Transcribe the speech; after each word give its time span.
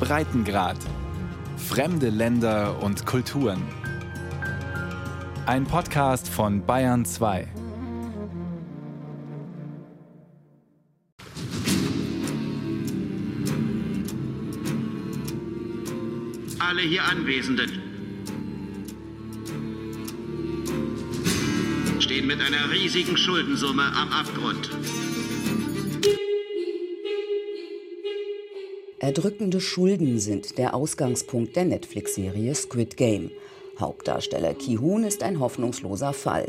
Breitengrad. 0.00 0.76
Fremde 1.56 2.08
Länder 2.08 2.82
und 2.82 3.04
Kulturen. 3.04 3.62
Ein 5.46 5.64
Podcast 5.64 6.28
von 6.28 6.64
Bayern 6.64 7.04
2. 7.04 7.48
Alle 16.58 16.82
hier 16.82 17.04
Anwesenden 17.04 17.82
stehen 21.98 22.26
mit 22.26 22.40
einer 22.40 22.70
riesigen 22.70 23.16
Schuldensumme 23.16 23.82
am 23.82 24.12
Abgrund. 24.12 24.70
Erdrückende 29.08 29.58
Schulden 29.58 30.20
sind 30.20 30.58
der 30.58 30.74
Ausgangspunkt 30.74 31.56
der 31.56 31.64
Netflix-Serie 31.64 32.54
Squid 32.54 32.98
Game. 32.98 33.30
Hauptdarsteller 33.80 34.52
Ki-Hoon 34.52 35.02
ist 35.02 35.22
ein 35.22 35.40
hoffnungsloser 35.40 36.12
Fall. 36.12 36.46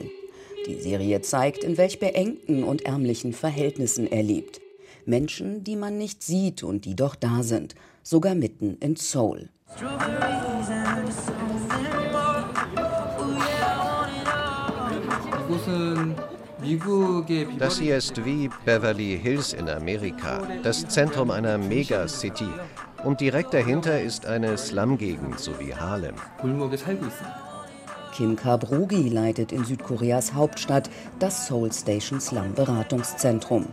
Die 0.67 0.75
Serie 0.75 1.21
zeigt, 1.21 1.63
in 1.63 1.77
welch 1.77 1.99
beengten 1.99 2.65
und 2.65 2.81
ärmlichen 2.81 3.31
Verhältnissen 3.31 4.11
er 4.11 4.23
lebt. 4.23 4.59
Menschen, 5.05 5.63
die 5.63 5.77
man 5.77 5.97
nicht 5.97 6.21
sieht 6.21 6.61
und 6.61 6.83
die 6.83 6.97
doch 6.97 7.15
da 7.15 7.43
sind, 7.43 7.75
sogar 8.03 8.35
mitten 8.35 8.75
in 8.81 8.97
Seoul. 8.97 9.47
Das 17.57 17.79
hier 17.79 17.97
ist 17.97 18.23
wie 18.25 18.49
Beverly 18.65 19.19
Hills 19.21 19.53
in 19.53 19.69
Amerika, 19.69 20.41
das 20.61 20.87
Zentrum 20.87 21.31
einer 21.31 21.57
Megacity. 21.57 22.49
Und 23.03 23.21
direkt 23.21 23.53
dahinter 23.53 24.01
ist 24.01 24.25
eine 24.25 24.57
Slum-Gegend, 24.57 25.39
so 25.39 25.51
wie 25.59 25.73
Harlem. 25.73 26.15
Kim 28.15 28.35
Kabrugi 28.35 29.09
leitet 29.09 29.51
in 29.51 29.63
Südkoreas 29.63 30.33
Hauptstadt 30.33 30.89
das 31.19 31.47
Seoul 31.47 31.71
Station 31.71 32.19
Slum 32.19 32.53
Beratungszentrum. 32.53 33.67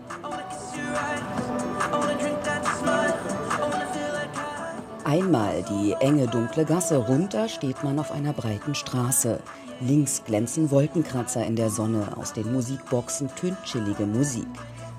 Einmal 5.05 5.65
die 5.69 5.95
enge 6.01 6.27
dunkle 6.29 6.65
Gasse 6.65 6.97
runter 6.97 7.49
steht 7.49 7.83
man 7.85 7.99
auf 7.99 8.11
einer 8.11 8.33
breiten 8.33 8.75
Straße. 8.75 9.41
Links 9.81 10.25
glänzen 10.25 10.71
Wolkenkratzer 10.71 11.45
in 11.45 11.55
der 11.55 11.69
Sonne, 11.69 12.17
aus 12.17 12.33
den 12.33 12.51
Musikboxen 12.51 13.29
tönt 13.37 13.63
chillige 13.65 14.07
Musik. 14.07 14.47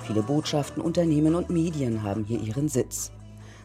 Viele 0.06 0.22
Botschaften, 0.22 0.84
Unternehmen 0.84 1.34
und 1.34 1.50
Medien 1.50 2.04
haben 2.04 2.24
hier 2.24 2.40
ihren 2.40 2.70
Sitz. 2.70 3.12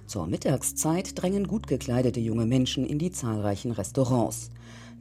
Zur 0.06 0.26
Mittagszeit 0.26 1.20
drängen 1.20 1.46
gut 1.46 1.66
gekleidete 1.66 2.18
junge 2.18 2.46
Menschen 2.46 2.86
in 2.86 2.98
die 2.98 3.10
zahlreichen 3.10 3.72
Restaurants. 3.72 4.50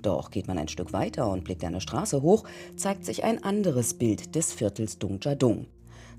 Doch 0.01 0.31
geht 0.31 0.49
man 0.49 0.57
ein 0.57 0.67
Stück 0.67 0.91
weiter 0.91 1.31
und 1.31 1.45
blickt 1.45 1.63
eine 1.63 1.79
Straße 1.79 2.21
hoch, 2.21 2.43
zeigt 2.75 3.05
sich 3.05 3.23
ein 3.23 3.41
anderes 3.41 3.93
Bild 3.93 4.35
des 4.35 4.51
Viertels 4.51 4.99
Dongjadong. 4.99 5.67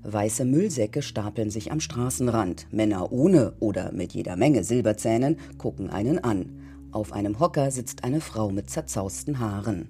Weiße 0.01 0.43
Müllsäcke 0.43 1.03
stapeln 1.03 1.51
sich 1.51 1.71
am 1.71 1.79
Straßenrand. 1.79 2.65
Männer 2.71 3.11
ohne 3.11 3.53
oder 3.59 3.91
mit 3.91 4.13
jeder 4.13 4.37
Menge 4.37 4.63
Silberzähnen 4.63 5.37
gucken 5.59 5.91
einen 5.91 6.17
an. 6.17 6.62
Auf 6.93 7.11
einem 7.11 7.39
Hocker 7.39 7.71
sitzt 7.71 8.03
eine 8.03 8.21
Frau 8.21 8.51
mit 8.51 8.69
zerzausten 8.69 9.39
Haaren. 9.39 9.89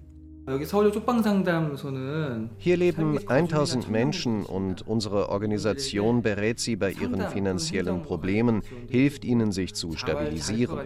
Hier 2.58 2.78
leben 2.78 3.20
1000 3.28 3.90
Menschen 3.90 4.46
und 4.46 4.88
unsere 4.88 5.30
Organisation 5.30 6.22
berät 6.22 6.59
sie 6.59 6.78
bei 6.78 6.92
ihren 6.92 7.28
finanziellen 7.30 8.04
Problemen, 8.04 8.62
hilft 8.90 9.26
ihnen, 9.26 9.52
sich 9.52 9.76
zu 9.76 9.98
stabilisieren. 9.98 10.80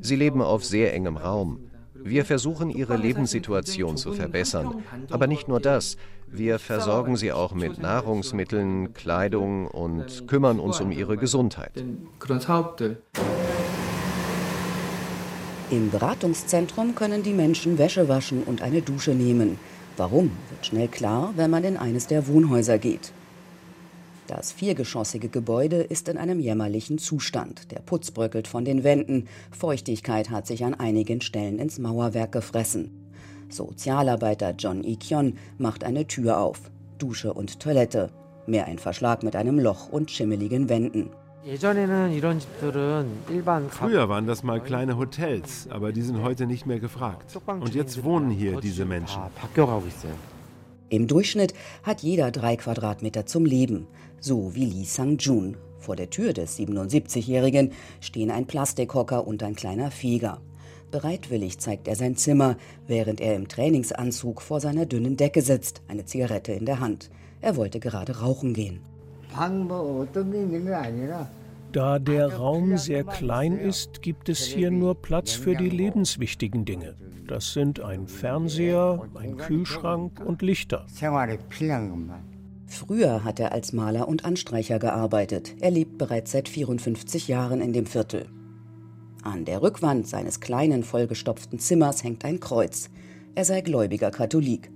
Sie 0.00 0.16
leben 0.16 0.40
auf 0.40 0.64
sehr 0.64 0.94
engem 0.94 1.18
Raum. 1.18 1.70
Wir 1.94 2.24
versuchen, 2.24 2.70
ihre 2.70 2.96
Lebenssituation 2.96 3.98
zu 3.98 4.14
verbessern. 4.14 4.82
Aber 5.10 5.26
nicht 5.26 5.46
nur 5.46 5.60
das. 5.60 5.98
Wir 6.26 6.58
versorgen 6.58 7.16
sie 7.16 7.32
auch 7.32 7.52
mit 7.54 7.78
Nahrungsmitteln, 7.78 8.94
Kleidung 8.94 9.66
und 9.66 10.26
kümmern 10.26 10.58
uns 10.58 10.80
um 10.80 10.90
ihre 10.90 11.18
Gesundheit. 11.18 11.84
Im 15.70 15.88
Beratungszentrum 15.92 16.96
können 16.96 17.22
die 17.22 17.32
Menschen 17.32 17.78
Wäsche 17.78 18.08
waschen 18.08 18.42
und 18.42 18.60
eine 18.60 18.82
Dusche 18.82 19.12
nehmen. 19.12 19.56
Warum, 19.96 20.32
wird 20.48 20.66
schnell 20.66 20.88
klar, 20.88 21.32
wenn 21.36 21.48
man 21.48 21.62
in 21.62 21.76
eines 21.76 22.08
der 22.08 22.26
Wohnhäuser 22.26 22.78
geht. 22.78 23.12
Das 24.26 24.50
viergeschossige 24.50 25.28
Gebäude 25.28 25.76
ist 25.76 26.08
in 26.08 26.18
einem 26.18 26.40
jämmerlichen 26.40 26.98
Zustand. 26.98 27.70
Der 27.70 27.78
Putz 27.78 28.10
bröckelt 28.10 28.48
von 28.48 28.64
den 28.64 28.82
Wänden. 28.82 29.28
Feuchtigkeit 29.52 30.30
hat 30.30 30.48
sich 30.48 30.64
an 30.64 30.74
einigen 30.74 31.20
Stellen 31.20 31.60
ins 31.60 31.78
Mauerwerk 31.78 32.32
gefressen. 32.32 33.12
Sozialarbeiter 33.48 34.54
John 34.58 34.82
Ikyon 34.82 35.36
macht 35.58 35.84
eine 35.84 36.04
Tür 36.08 36.38
auf. 36.38 36.58
Dusche 36.98 37.32
und 37.32 37.60
Toilette. 37.60 38.10
Mehr 38.48 38.66
ein 38.66 38.78
Verschlag 38.78 39.22
mit 39.22 39.36
einem 39.36 39.60
Loch 39.60 39.88
und 39.88 40.10
schimmeligen 40.10 40.68
Wänden. 40.68 41.10
Früher 43.70 44.08
waren 44.10 44.26
das 44.26 44.42
mal 44.42 44.60
kleine 44.60 44.98
Hotels, 44.98 45.68
aber 45.70 45.92
die 45.92 46.02
sind 46.02 46.22
heute 46.22 46.46
nicht 46.46 46.66
mehr 46.66 46.80
gefragt. 46.80 47.34
Und 47.46 47.74
jetzt 47.74 48.04
wohnen 48.04 48.30
hier 48.30 48.60
diese 48.60 48.84
Menschen. 48.84 49.22
Im 50.90 51.06
Durchschnitt 51.06 51.54
hat 51.82 52.02
jeder 52.02 52.30
drei 52.30 52.56
Quadratmeter 52.56 53.24
zum 53.24 53.46
Leben, 53.46 53.86
so 54.18 54.54
wie 54.54 54.66
Lee 54.66 54.84
Sang-jun. 54.84 55.56
Vor 55.78 55.96
der 55.96 56.10
Tür 56.10 56.34
des 56.34 56.58
77-Jährigen 56.58 57.72
stehen 58.00 58.30
ein 58.30 58.46
Plastikhocker 58.46 59.26
und 59.26 59.42
ein 59.42 59.54
kleiner 59.54 59.90
Feger. 59.90 60.42
Bereitwillig 60.90 61.58
zeigt 61.58 61.88
er 61.88 61.96
sein 61.96 62.16
Zimmer, 62.16 62.56
während 62.86 63.20
er 63.20 63.34
im 63.36 63.48
Trainingsanzug 63.48 64.42
vor 64.42 64.60
seiner 64.60 64.84
dünnen 64.84 65.16
Decke 65.16 65.40
sitzt, 65.40 65.80
eine 65.88 66.04
Zigarette 66.04 66.52
in 66.52 66.66
der 66.66 66.80
Hand. 66.80 67.10
Er 67.40 67.56
wollte 67.56 67.80
gerade 67.80 68.18
rauchen 68.18 68.52
gehen. 68.52 68.80
Da 71.72 71.98
der 71.98 72.34
Raum 72.34 72.76
sehr 72.76 73.04
klein 73.04 73.58
ist, 73.58 74.02
gibt 74.02 74.28
es 74.28 74.44
hier 74.44 74.70
nur 74.70 74.94
Platz 75.00 75.32
für 75.32 75.54
die 75.54 75.70
lebenswichtigen 75.70 76.64
Dinge. 76.64 76.96
Das 77.28 77.52
sind 77.52 77.78
ein 77.80 78.08
Fernseher, 78.08 79.08
ein 79.14 79.36
Kühlschrank 79.36 80.20
und 80.24 80.42
Lichter. 80.42 80.86
Früher 82.66 83.24
hat 83.24 83.38
er 83.38 83.52
als 83.52 83.72
Maler 83.72 84.08
und 84.08 84.24
Anstreicher 84.24 84.78
gearbeitet. 84.78 85.54
Er 85.60 85.70
lebt 85.70 85.98
bereits 85.98 86.32
seit 86.32 86.48
54 86.48 87.28
Jahren 87.28 87.60
in 87.60 87.72
dem 87.72 87.86
Viertel. 87.86 88.26
An 89.22 89.44
der 89.44 89.62
Rückwand 89.62 90.06
seines 90.06 90.40
kleinen, 90.40 90.82
vollgestopften 90.82 91.58
Zimmers 91.58 92.02
hängt 92.02 92.24
ein 92.24 92.40
Kreuz. 92.40 92.90
Er 93.34 93.44
sei 93.44 93.60
gläubiger 93.60 94.10
Katholik. 94.10 94.70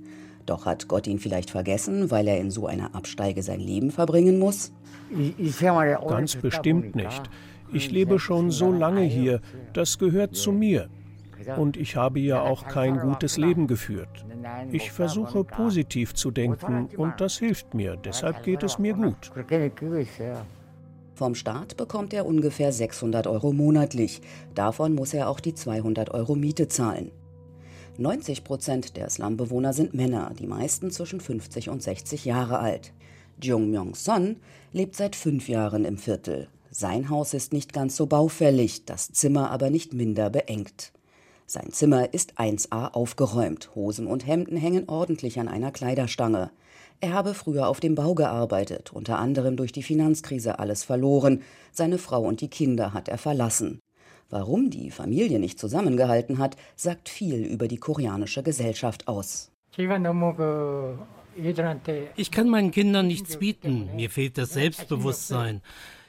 Doch 0.47 0.66
hat 0.66 0.88
Gott 0.88 1.06
ihn 1.06 1.19
vielleicht 1.19 1.50
vergessen, 1.50 2.10
weil 2.10 2.28
er 2.28 2.38
in 2.38 2.50
so 2.50 2.66
einer 2.66 2.94
Absteige 2.94 3.43
sein 3.43 3.60
Leben 3.60 3.91
verbringen 3.91 4.38
muss? 4.38 4.72
Ganz 6.09 6.37
bestimmt 6.37 6.94
nicht. 6.94 7.22
Ich 7.72 7.91
lebe 7.91 8.19
schon 8.19 8.50
so 8.50 8.71
lange 8.71 9.03
hier, 9.03 9.41
das 9.72 9.99
gehört 9.99 10.37
zu 10.37 10.53
mir. 10.53 10.88
Und 11.56 11.77
ich 11.77 11.97
habe 11.97 12.21
ja 12.21 12.41
auch 12.43 12.66
kein 12.69 12.99
gutes 12.99 13.37
Leben 13.37 13.66
geführt. 13.66 14.25
Ich 14.71 14.93
versuche 14.93 15.44
positiv 15.44 16.15
zu 16.15 16.31
denken 16.31 16.88
und 16.97 17.21
das 17.21 17.38
hilft 17.38 17.75
mir, 17.75 17.97
deshalb 17.97 18.43
geht 18.43 18.62
es 18.62 18.78
mir 18.78 18.94
gut. 18.94 19.32
Vom 21.15 21.34
Staat 21.34 21.76
bekommt 21.76 22.12
er 22.12 22.26
ungefähr 22.26 22.72
600 22.72 23.26
Euro 23.26 23.53
monatlich. 23.53 24.21
Davon 24.55 24.94
muss 24.94 25.15
er 25.15 25.28
auch 25.28 25.41
die 25.41 25.55
200 25.55 26.11
Euro 26.11 26.34
Miete 26.34 26.69
zahlen. 26.69 27.12
90 27.99 28.43
Prozent 28.43 28.97
der 28.97 29.09
Slumbewohner 29.09 29.72
sind 29.72 29.94
Männer, 29.94 30.32
die 30.37 30.49
meisten 30.49 30.91
zwischen 30.91 31.21
50 31.21 31.69
und 31.69 31.82
60 31.82 32.25
Jahre 32.25 32.59
alt. 32.59 32.93
Jung 33.41 33.71
Myung-son 33.71 34.37
lebt 34.72 34.97
seit 34.97 35.15
fünf 35.15 35.49
Jahren 35.49 35.84
im 35.84 35.97
Viertel. 35.97 36.49
Sein 36.71 37.09
Haus 37.09 37.34
ist 37.34 37.53
nicht 37.53 37.72
ganz 37.72 37.94
so 37.94 38.06
baufällig, 38.06 38.85
das 38.85 39.12
Zimmer 39.12 39.52
aber 39.52 39.70
nicht 39.70 39.94
minder 39.94 40.29
beengt. 40.29 40.93
Sein 41.46 41.70
Zimmer 41.70 42.12
ist 42.12 42.41
1a 42.41 42.94
aufgeräumt, 42.94 43.76
Hosen 43.76 44.08
und 44.08 44.26
Hemden 44.26 44.56
hängen 44.56 44.88
ordentlich 44.88 45.38
an 45.38 45.46
einer 45.46 45.70
Kleiderstange. 45.70 46.50
Er 47.00 47.12
habe 47.12 47.35
früher 47.35 47.69
auf 47.69 47.79
dem 47.79 47.94
Bau 47.94 48.14
gearbeitet, 48.14 48.93
unter 48.93 49.19
anderem 49.19 49.56
durch 49.56 49.70
die 49.70 49.82
Finanzkrise 49.82 50.58
alles 50.58 50.82
verloren. 50.82 51.43
Seine 51.70 51.99
Frau 51.99 52.23
und 52.23 52.41
die 52.41 52.49
Kinder 52.49 52.93
hat 52.93 53.08
er 53.08 53.19
verlassen. 53.19 53.81
Warum 54.31 54.71
die 54.71 54.91
Familie 54.91 55.38
nicht 55.38 55.59
zusammengehalten 55.59 56.38
hat, 56.38 56.56
sagt 56.76 57.09
viel 57.09 57.44
über 57.44 57.69
die 57.69 57.76
koreanische 57.76 58.43
Gesellschaft 58.43 59.06
aus. 59.09 59.50
Ich 62.17 62.31
kann 62.31 62.49
meinen 62.49 62.71
Kindern 62.71 63.06
nichts 63.06 63.37
bieten. 63.38 63.91
Mir 63.97 64.11
fehlt 64.11 64.38
das 64.38 64.53
Selbstbewusstsein. 64.53 65.62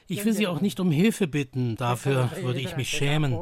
Ich 0.08 0.24
will 0.24 0.32
sie 0.32 0.46
auch 0.46 0.60
nicht 0.60 0.78
um 0.78 0.90
Hilfe 0.90 1.26
bitten. 1.26 1.76
Dafür 1.76 2.30
würde 2.42 2.60
ich 2.60 2.76
mich 2.76 2.88
schämen. 2.90 3.36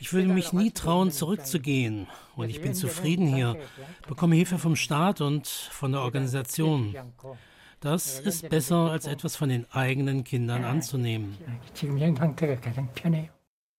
Ich 0.00 0.12
würde 0.12 0.28
mich 0.28 0.52
nie 0.52 0.70
trauen, 0.70 1.10
zurückzugehen. 1.10 2.06
Und 2.36 2.50
ich 2.50 2.62
bin 2.62 2.74
zufrieden 2.74 3.26
hier, 3.26 3.56
bekomme 4.06 4.36
Hilfe 4.36 4.58
vom 4.58 4.76
Staat 4.76 5.20
und 5.20 5.48
von 5.48 5.92
der 5.92 6.02
Organisation. 6.02 6.94
Das 7.80 8.20
ist 8.20 8.48
besser, 8.48 8.90
als 8.90 9.06
etwas 9.06 9.36
von 9.36 9.48
den 9.48 9.66
eigenen 9.72 10.24
Kindern 10.24 10.64
anzunehmen. 10.64 11.36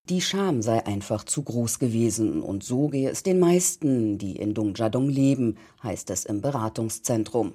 Die 0.09 0.21
Scham 0.21 0.63
sei 0.63 0.83
einfach 0.87 1.23
zu 1.23 1.43
groß 1.43 1.77
gewesen 1.77 2.41
und 2.41 2.63
so 2.63 2.87
gehe 2.87 3.11
es 3.11 3.21
den 3.21 3.37
meisten, 3.37 4.17
die 4.17 4.37
in 4.37 4.55
Dongjadong 4.55 5.07
leben, 5.07 5.55
heißt 5.83 6.09
es 6.09 6.25
im 6.25 6.41
Beratungszentrum. 6.41 7.53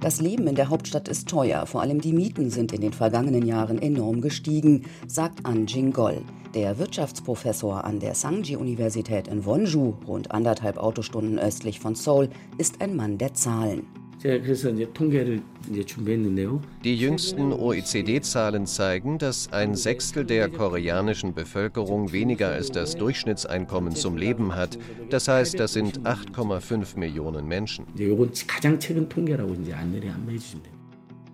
Das 0.00 0.20
Leben 0.20 0.46
in 0.48 0.54
der 0.54 0.68
Hauptstadt 0.68 1.08
ist 1.08 1.30
teuer, 1.30 1.64
vor 1.64 1.80
allem 1.80 2.02
die 2.02 2.12
Mieten 2.12 2.50
sind 2.50 2.72
in 2.72 2.82
den 2.82 2.92
vergangenen 2.92 3.46
Jahren 3.46 3.80
enorm 3.80 4.20
gestiegen, 4.20 4.84
sagt 5.06 5.46
An 5.46 5.66
Jingol. 5.66 6.20
Der 6.54 6.78
Wirtschaftsprofessor 6.78 7.84
an 7.84 8.00
der 8.00 8.14
Sangji-Universität 8.14 9.28
in 9.28 9.46
Wonju, 9.46 9.94
rund 10.06 10.30
anderthalb 10.30 10.76
Autostunden 10.76 11.38
östlich 11.38 11.80
von 11.80 11.94
Seoul, 11.94 12.28
ist 12.58 12.82
ein 12.82 12.96
Mann 12.96 13.16
der 13.16 13.32
Zahlen. 13.32 14.01
Die 16.84 16.96
jüngsten 16.96 17.52
OECD-Zahlen 17.52 18.66
zeigen, 18.66 19.18
dass 19.18 19.52
ein 19.52 19.74
Sechstel 19.74 20.24
der 20.24 20.48
koreanischen 20.48 21.34
Bevölkerung 21.34 22.12
weniger 22.12 22.48
als 22.50 22.70
das 22.70 22.96
Durchschnittseinkommen 22.96 23.96
zum 23.96 24.16
Leben 24.16 24.54
hat. 24.54 24.78
Das 25.10 25.26
heißt, 25.26 25.58
das 25.58 25.72
sind 25.72 26.02
8,5 26.02 26.98
Millionen 26.98 27.48
Menschen. 27.48 27.86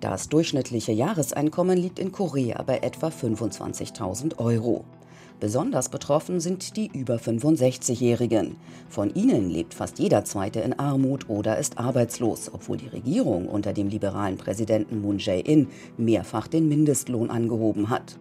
Das 0.01 0.29
durchschnittliche 0.29 0.93
Jahreseinkommen 0.93 1.77
liegt 1.77 1.99
in 1.99 2.13
Korea 2.13 2.63
bei 2.63 2.79
etwa 2.79 3.09
25.000 3.09 4.39
Euro. 4.39 4.85
Besonders 5.41 5.89
betroffen 5.89 6.41
sind 6.41 6.77
die 6.77 6.91
über 6.93 7.17
65-Jährigen. 7.17 8.57
Von 8.89 9.15
ihnen 9.15 9.51
lebt 9.51 9.75
fast 9.75 9.99
jeder 9.99 10.25
Zweite 10.25 10.61
in 10.61 10.79
Armut 10.79 11.29
oder 11.29 11.59
ist 11.59 11.79
arbeitslos, 11.79 12.51
obwohl 12.53 12.77
die 12.77 12.89
Regierung 12.89 13.49
unter 13.49 13.73
dem 13.73 13.89
liberalen 13.89 14.37
Präsidenten 14.37 15.01
Moon 15.01 15.19
Jae-in 15.19 15.69
mehrfach 15.97 16.49
den 16.49 16.69
Mindestlohn 16.69 17.31
angehoben 17.31 17.89
hat. 17.89 18.19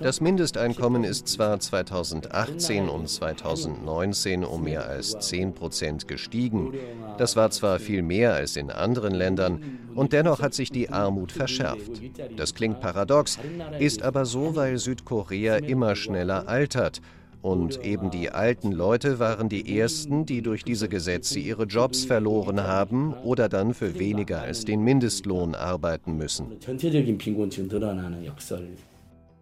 Das 0.00 0.20
Mindesteinkommen 0.20 1.04
ist 1.04 1.28
zwar 1.28 1.60
2018 1.60 2.88
und 2.88 3.08
2019 3.08 4.44
um 4.44 4.64
mehr 4.64 4.86
als 4.86 5.18
10 5.18 5.54
Prozent 5.54 6.08
gestiegen. 6.08 6.72
Das 7.18 7.36
war 7.36 7.50
zwar 7.50 7.78
viel 7.78 8.02
mehr 8.02 8.32
als 8.34 8.56
in 8.56 8.70
anderen 8.70 9.14
Ländern, 9.14 9.60
und 9.94 10.12
dennoch 10.12 10.40
hat 10.40 10.54
sich 10.54 10.70
die 10.70 10.88
Armut 10.88 11.30
verschärft. 11.30 12.02
Das 12.36 12.54
klingt 12.54 12.80
paradox, 12.80 13.38
ist 13.78 14.02
aber 14.02 14.24
so, 14.24 14.56
weil 14.56 14.78
Südkorea 14.78 15.56
immer 15.56 15.94
schneller 15.94 16.48
altert 16.48 17.00
und 17.44 17.84
eben 17.84 18.10
die 18.10 18.30
alten 18.30 18.72
Leute 18.72 19.18
waren 19.18 19.50
die 19.50 19.78
ersten, 19.78 20.24
die 20.24 20.40
durch 20.40 20.64
diese 20.64 20.88
Gesetze 20.88 21.38
ihre 21.38 21.64
Jobs 21.64 22.04
verloren 22.04 22.62
haben 22.62 23.12
oder 23.12 23.50
dann 23.50 23.74
für 23.74 23.98
weniger 23.98 24.40
als 24.40 24.64
den 24.64 24.80
Mindestlohn 24.80 25.54
arbeiten 25.54 26.16
müssen. 26.16 26.46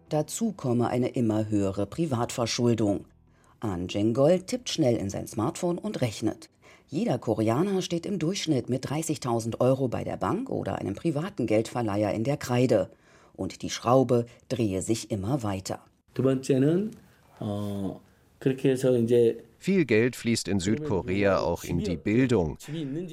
Dazu 0.09 0.51
komme 0.51 0.89
eine 0.89 1.07
immer 1.07 1.49
höhere 1.49 1.85
Privatverschuldung. 1.85 3.05
An 3.61 3.87
Jengol 3.87 4.41
tippt 4.41 4.69
schnell 4.69 4.97
in 4.97 5.09
sein 5.09 5.27
Smartphone 5.27 5.77
und 5.77 6.01
rechnet. 6.01 6.49
Jeder 6.89 7.17
Koreaner 7.17 7.81
steht 7.81 8.05
im 8.05 8.19
Durchschnitt 8.19 8.69
mit 8.69 8.85
30.000 8.85 9.61
Euro 9.61 9.87
bei 9.87 10.03
der 10.03 10.17
Bank 10.17 10.49
oder 10.49 10.79
einem 10.79 10.95
privaten 10.95 11.47
Geldverleiher 11.47 12.13
in 12.13 12.25
der 12.25 12.35
Kreide. 12.35 12.89
Und 13.33 13.61
die 13.61 13.69
Schraube 13.69 14.25
drehe 14.49 14.81
sich 14.81 15.09
immer 15.09 15.41
weiter. 15.41 15.79
Viel 19.63 19.85
Geld 19.85 20.17
fließt 20.17 20.49
in 20.49 20.59
Südkorea 20.59 21.39
auch 21.39 21.63
in 21.63 21.79
die 21.79 21.95
Bildung. 21.95 22.57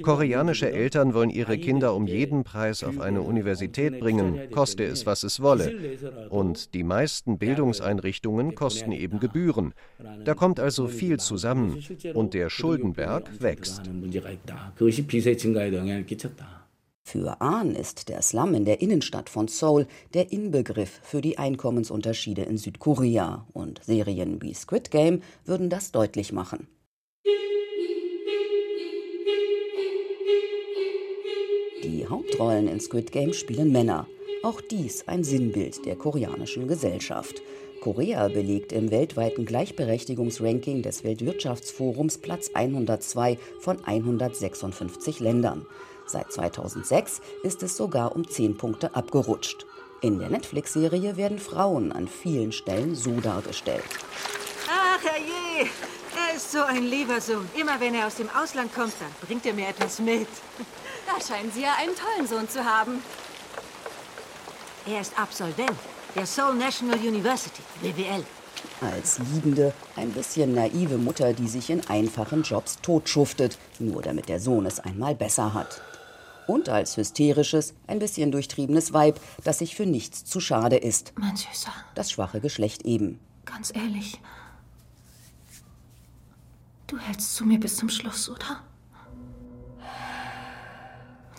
Koreanische 0.03 0.73
Eltern 0.73 1.15
wollen 1.15 1.31
ihre 1.31 1.57
Kinder 1.59 1.95
um 1.95 2.09
jeden 2.09 2.43
Preis 2.43 2.83
auf 2.83 2.99
eine 2.99 3.23
Universität 3.23 4.01
bringen, 4.01 4.51
koste 4.51 4.83
es, 4.83 5.07
was 5.07 5.23
es 5.23 5.41
wolle. 5.41 5.73
Und 6.29 6.75
die 6.75 6.83
meisten 6.83 7.39
Bildungseinrichtungen 7.39 8.57
kosten 8.57 8.91
eben 8.91 9.21
Gebühren. 9.21 9.75
Da 10.25 10.35
kommt 10.35 10.59
also 10.59 10.89
viel 10.89 11.21
zusammen 11.21 11.79
und 12.15 12.35
der 12.35 12.51
Schuldenberg 12.51 13.41
wächst. 13.41 13.83
Für 17.11 17.41
Ahn 17.41 17.75
ist 17.75 18.09
der 18.09 18.23
Slum 18.23 18.55
in 18.55 18.65
der 18.65 18.81
Innenstadt 18.81 19.29
von 19.29 19.49
Seoul 19.49 19.89
der 20.15 20.31
Inbegriff 20.31 21.01
für 21.03 21.21
die 21.21 21.39
Einkommensunterschiede 21.39 22.43
in 22.43 22.57
Südkorea. 22.57 23.49
Und 23.53 23.81
Serien 23.85 24.41
wie 24.43 24.55
Squid 24.55 24.93
Game 24.93 25.21
würden 25.45 25.71
das 25.71 25.91
deutlich 25.91 26.33
machen. 26.33 26.69
Die 31.83 32.07
Hauptrollen 32.09 32.69
in 32.69 32.79
Squid 32.79 33.11
Game 33.11 33.33
spielen 33.33 33.73
Männer. 33.73 34.07
Auch 34.45 34.61
dies 34.61 35.09
ein 35.09 35.25
Sinnbild 35.25 35.85
der 35.87 35.97
koreanischen 35.97 36.69
Gesellschaft. 36.69 37.43
Korea 37.81 38.29
belegt 38.29 38.73
im 38.73 38.93
weltweiten 38.93 39.47
Gleichberechtigungsranking 39.47 40.83
des 40.83 41.03
Weltwirtschaftsforums 41.03 42.19
Platz 42.19 42.53
102 42.55 43.37
von 43.59 43.85
156 43.85 45.19
Ländern. 45.19 45.67
Seit 46.11 46.33
2006 46.33 47.21
ist 47.45 47.63
es 47.63 47.77
sogar 47.77 48.17
um 48.17 48.29
10 48.29 48.57
Punkte 48.57 48.97
abgerutscht. 48.97 49.65
In 50.01 50.19
der 50.19 50.29
Netflix-Serie 50.29 51.17
werden 51.17 51.39
Frauen 51.39 51.93
an 51.93 52.09
vielen 52.09 52.51
Stellen 52.51 52.97
so 52.97 53.21
dargestellt. 53.21 53.85
Ach, 54.69 55.01
herrje, 55.05 55.71
er 56.17 56.37
ist 56.37 56.51
so 56.51 56.63
ein 56.63 56.85
lieber 56.85 57.21
Sohn. 57.21 57.49
Immer 57.55 57.79
wenn 57.79 57.95
er 57.95 58.09
aus 58.09 58.17
dem 58.17 58.29
Ausland 58.31 58.75
kommt, 58.75 58.95
dann 58.99 59.29
bringt 59.29 59.47
er 59.47 59.55
mir 59.55 59.69
etwas 59.69 60.01
mit. 60.01 60.27
Da 61.07 61.25
scheinen 61.25 61.53
Sie 61.53 61.63
ja 61.63 61.75
einen 61.79 61.95
tollen 61.95 62.27
Sohn 62.27 62.49
zu 62.49 62.65
haben. 62.65 63.05
Er 64.87 65.01
ist 65.03 65.17
Absolvent 65.17 65.79
der 66.17 66.27
Seoul 66.27 66.55
National 66.55 66.99
University, 66.99 67.63
BWL. 67.83 68.25
Als 68.81 69.21
liebende, 69.33 69.73
ein 69.95 70.11
bisschen 70.11 70.55
naive 70.55 70.99
Mutter, 70.99 71.35
die 71.35 71.47
sich 71.47 71.71
in 71.71 71.87
einfachen 71.89 72.43
Jobs 72.43 72.79
totschuftet, 72.83 73.59
nur 73.79 74.03
damit 74.03 74.29
der 74.29 74.41
Sohn 74.41 74.67
es 74.67 74.81
einmal 74.81 75.15
besser 75.15 75.55
hat 75.55 75.81
und 76.47 76.69
als 76.69 76.97
hysterisches, 76.97 77.75
ein 77.87 77.99
bisschen 77.99 78.33
durchtriebenes 78.33 78.93
Weib, 78.93 79.21
das 79.45 79.59
sich 79.59 79.77
für 79.77 79.87
nichts 79.87 80.25
zu 80.25 80.41
schade 80.41 80.77
ist. 80.77 81.13
Mein 81.17 81.37
Süßer. 81.37 81.73
Das 81.95 82.11
schwache 82.11 82.41
Geschlecht 82.41 82.83
eben. 82.83 83.21
Ganz 83.45 83.75
ehrlich. 83.75 84.21
Du 86.87 86.99
hältst 86.99 87.37
zu 87.37 87.45
mir 87.45 87.61
bis 87.61 87.77
zum 87.77 87.89
Schluss, 87.89 88.29
oder? 88.29 88.63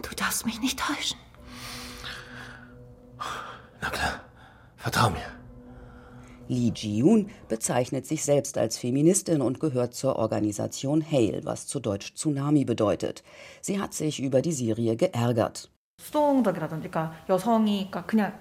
Du 0.01 0.15
darfst 0.15 0.45
mich 0.45 0.59
nicht 0.61 0.79
täuschen. 0.79 1.17
Na 3.81 3.89
klar, 3.89 4.21
vertrau 4.77 5.09
mir. 5.09 5.40
Lee 6.51 6.73
Ji-yoon 6.75 7.29
bezeichnet 7.47 8.05
sich 8.05 8.25
selbst 8.25 8.57
als 8.57 8.77
Feministin 8.77 9.41
und 9.41 9.61
gehört 9.61 9.95
zur 9.95 10.17
Organisation 10.17 11.01
HAIL, 11.01 11.41
was 11.45 11.65
zu 11.65 11.79
Deutsch 11.79 12.13
Tsunami 12.13 12.65
bedeutet. 12.65 13.23
Sie 13.61 13.79
hat 13.79 13.93
sich 13.93 14.19
über 14.19 14.41
die 14.41 14.51
Serie 14.51 14.97
geärgert. 14.97 15.70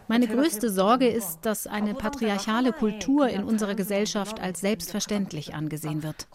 Meine 0.08 0.26
größte 0.26 0.70
Sorge 0.70 1.08
ist, 1.08 1.38
dass 1.42 1.66
eine 1.66 1.94
patriarchale 1.94 2.72
Kultur 2.72 3.28
in 3.28 3.44
unserer 3.44 3.74
Gesellschaft 3.74 4.40
als 4.40 4.60
selbstverständlich 4.60 5.54
angesehen 5.54 6.02
wird 6.02 6.26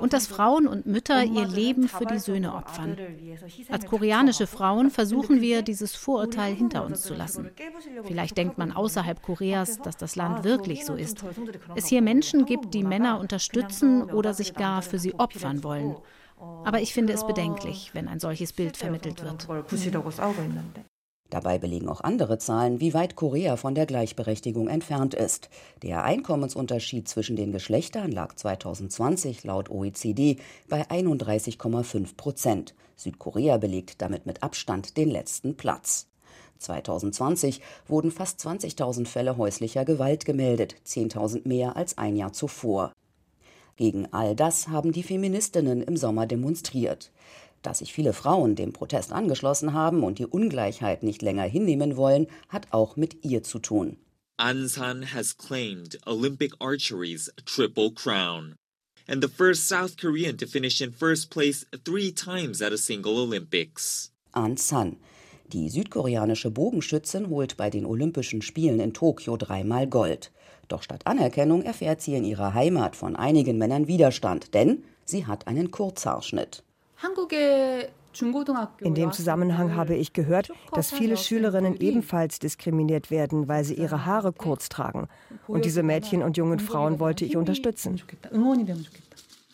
und 0.00 0.12
dass 0.12 0.26
Frauen 0.26 0.66
und 0.66 0.86
Mütter 0.86 1.22
ihr 1.24 1.46
Leben 1.46 1.88
für 1.88 2.06
die 2.06 2.18
Söhne 2.18 2.54
opfern. 2.54 2.96
Als 3.70 3.86
koreanische 3.86 4.46
Frauen 4.46 4.90
versuchen 4.90 5.40
wir, 5.40 5.62
dieses 5.62 5.94
Vorurteil 5.94 6.54
hinter 6.54 6.84
uns 6.84 7.02
zu 7.02 7.14
lassen. 7.14 7.50
Vielleicht 8.04 8.36
denkt 8.36 8.58
man 8.58 8.72
außerhalb 8.72 9.22
Koreas, 9.22 9.78
dass 9.78 9.96
das 9.96 10.16
Land 10.16 10.44
wirklich 10.44 10.84
so 10.84 10.94
ist. 10.94 11.24
Es 11.74 11.86
hier 11.86 12.02
Menschen 12.02 12.46
gibt, 12.46 12.74
die 12.74 12.84
Männer 12.84 13.20
unterstützen 13.20 14.02
oder 14.04 14.34
sich 14.34 14.54
gar 14.54 14.82
für 14.82 14.98
sie 14.98 15.14
opfern 15.14 15.62
wollen. 15.62 15.96
Aber 16.64 16.80
ich 16.80 16.92
finde 16.92 17.12
es 17.12 17.26
bedenklich, 17.26 17.90
wenn 17.94 18.08
ein 18.08 18.20
solches 18.20 18.52
Bild 18.52 18.76
vermittelt 18.76 19.22
wird. 19.22 19.46
Dabei 21.30 21.58
belegen 21.58 21.88
auch 21.88 22.00
andere 22.00 22.38
Zahlen, 22.38 22.80
wie 22.80 22.92
weit 22.92 23.14
Korea 23.14 23.56
von 23.56 23.76
der 23.76 23.86
Gleichberechtigung 23.86 24.68
entfernt 24.68 25.14
ist. 25.14 25.48
Der 25.82 26.02
Einkommensunterschied 26.02 27.08
zwischen 27.08 27.36
den 27.36 27.52
Geschlechtern 27.52 28.10
lag 28.10 28.34
2020 28.34 29.44
laut 29.44 29.70
OECD 29.70 30.38
bei 30.68 30.82
31,5 30.90 32.16
Prozent. 32.16 32.74
Südkorea 32.96 33.58
belegt 33.58 34.02
damit 34.02 34.26
mit 34.26 34.42
Abstand 34.42 34.96
den 34.96 35.08
letzten 35.08 35.56
Platz. 35.56 36.08
2020 36.58 37.62
wurden 37.86 38.10
fast 38.10 38.40
20.000 38.40 39.06
Fälle 39.06 39.36
häuslicher 39.36 39.84
Gewalt 39.84 40.24
gemeldet, 40.24 40.74
10.000 40.86 41.46
mehr 41.48 41.76
als 41.76 41.96
ein 41.96 42.16
Jahr 42.16 42.32
zuvor. 42.32 42.92
Gegen 43.80 44.12
all 44.12 44.36
das 44.36 44.68
haben 44.68 44.92
die 44.92 45.02
Feministinnen 45.02 45.80
im 45.80 45.96
Sommer 45.96 46.26
demonstriert. 46.26 47.10
Dass 47.62 47.78
sich 47.78 47.94
viele 47.94 48.12
Frauen 48.12 48.54
dem 48.54 48.74
Protest 48.74 49.10
angeschlossen 49.10 49.72
haben 49.72 50.04
und 50.04 50.18
die 50.18 50.26
Ungleichheit 50.26 51.02
nicht 51.02 51.22
länger 51.22 51.44
hinnehmen 51.44 51.96
wollen, 51.96 52.26
hat 52.50 52.66
auch 52.72 52.96
mit 52.96 53.24
ihr 53.24 53.42
zu 53.42 53.58
tun. 53.58 53.96
Ansan 54.36 55.14
has 55.14 55.34
claimed 55.34 55.98
Olympic 56.06 56.52
archery's 56.60 57.30
triple 57.46 57.90
crown. 57.90 58.54
and 59.08 59.22
the 59.22 59.28
first 59.28 59.66
South 59.66 59.96
Korean 59.96 60.36
to 60.36 60.46
finish 60.46 60.82
in 60.82 60.92
first 60.92 61.30
place 61.30 61.64
three 61.84 62.12
times 62.12 62.60
at 62.60 62.74
a 62.74 62.78
single 62.78 63.18
Olympics. 63.18 64.10
An 64.34 64.58
San. 64.58 64.96
Die 65.52 65.70
südkoreanische 65.70 66.50
Bogenschützin 66.50 67.30
holt 67.30 67.56
bei 67.56 67.70
den 67.70 67.86
Olympischen 67.86 68.42
Spielen 68.42 68.78
in 68.78 68.92
Tokio 68.92 69.38
dreimal 69.38 69.86
Gold. 69.88 70.30
Doch 70.70 70.82
statt 70.82 71.02
Anerkennung 71.04 71.62
erfährt 71.62 72.00
sie 72.00 72.14
in 72.14 72.24
ihrer 72.24 72.54
Heimat 72.54 72.94
von 72.94 73.16
einigen 73.16 73.58
Männern 73.58 73.88
Widerstand, 73.88 74.54
denn 74.54 74.84
sie 75.04 75.26
hat 75.26 75.48
einen 75.48 75.72
Kurzhaarschnitt. 75.72 76.62
In 78.80 78.94
dem 78.94 79.12
Zusammenhang 79.12 79.74
habe 79.74 79.94
ich 79.96 80.12
gehört, 80.12 80.52
dass 80.72 80.92
viele 80.92 81.16
Schülerinnen 81.16 81.76
ebenfalls 81.80 82.38
diskriminiert 82.38 83.10
werden, 83.10 83.48
weil 83.48 83.64
sie 83.64 83.74
ihre 83.74 84.06
Haare 84.06 84.32
kurz 84.32 84.68
tragen. 84.68 85.08
Und 85.48 85.64
diese 85.64 85.82
Mädchen 85.82 86.22
und 86.22 86.36
jungen 86.36 86.60
Frauen 86.60 87.00
wollte 87.00 87.24
ich 87.24 87.36
unterstützen. 87.36 88.00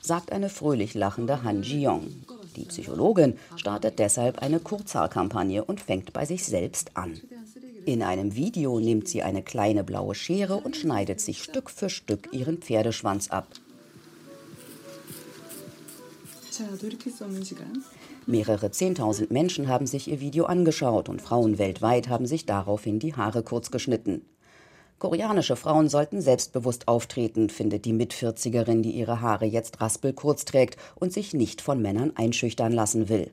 Sagt 0.02 0.32
eine 0.32 0.50
fröhlich 0.50 0.94
lachende 0.94 1.42
Han 1.42 1.62
Ji-yong. 1.62 2.08
Die 2.56 2.64
Psychologin 2.64 3.38
startet 3.56 3.98
deshalb 3.98 4.38
eine 4.40 4.60
Kurzhaarkampagne 4.60 5.64
und 5.64 5.80
fängt 5.80 6.12
bei 6.12 6.26
sich 6.26 6.44
selbst 6.44 6.90
an. 6.94 7.20
In 7.86 8.02
einem 8.02 8.34
Video 8.34 8.80
nimmt 8.80 9.06
sie 9.06 9.22
eine 9.22 9.44
kleine 9.44 9.84
blaue 9.84 10.16
Schere 10.16 10.56
und 10.56 10.74
schneidet 10.74 11.20
sich 11.20 11.40
Stück 11.40 11.70
für 11.70 11.88
Stück 11.88 12.32
ihren 12.32 12.58
Pferdeschwanz 12.58 13.28
ab. 13.28 13.46
Mehrere 18.26 18.72
Zehntausend 18.72 19.30
Menschen 19.30 19.68
haben 19.68 19.86
sich 19.86 20.08
ihr 20.08 20.18
Video 20.18 20.46
angeschaut 20.46 21.08
und 21.08 21.22
Frauen 21.22 21.58
weltweit 21.58 22.08
haben 22.08 22.26
sich 22.26 22.44
daraufhin 22.44 22.98
die 22.98 23.14
Haare 23.14 23.44
kurz 23.44 23.70
geschnitten. 23.70 24.22
Koreanische 24.98 25.54
Frauen 25.54 25.88
sollten 25.88 26.20
selbstbewusst 26.20 26.88
auftreten, 26.88 27.50
findet 27.50 27.84
die 27.84 27.92
Mitvierzigerin, 27.92 28.82
die 28.82 28.98
ihre 28.98 29.20
Haare 29.20 29.44
jetzt 29.44 29.80
raspelkurz 29.80 30.44
trägt 30.44 30.76
und 30.96 31.12
sich 31.12 31.34
nicht 31.34 31.60
von 31.60 31.80
Männern 31.80 32.10
einschüchtern 32.16 32.72
lassen 32.72 33.08
will. 33.08 33.30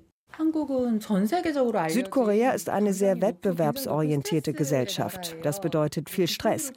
Südkorea 1.89 2.51
ist 2.51 2.69
eine 2.69 2.93
sehr 2.93 3.21
wettbewerbsorientierte 3.21 4.53
Gesellschaft. 4.53 5.35
Das 5.43 5.61
bedeutet 5.61 6.09
viel 6.09 6.27
Stress. 6.27 6.73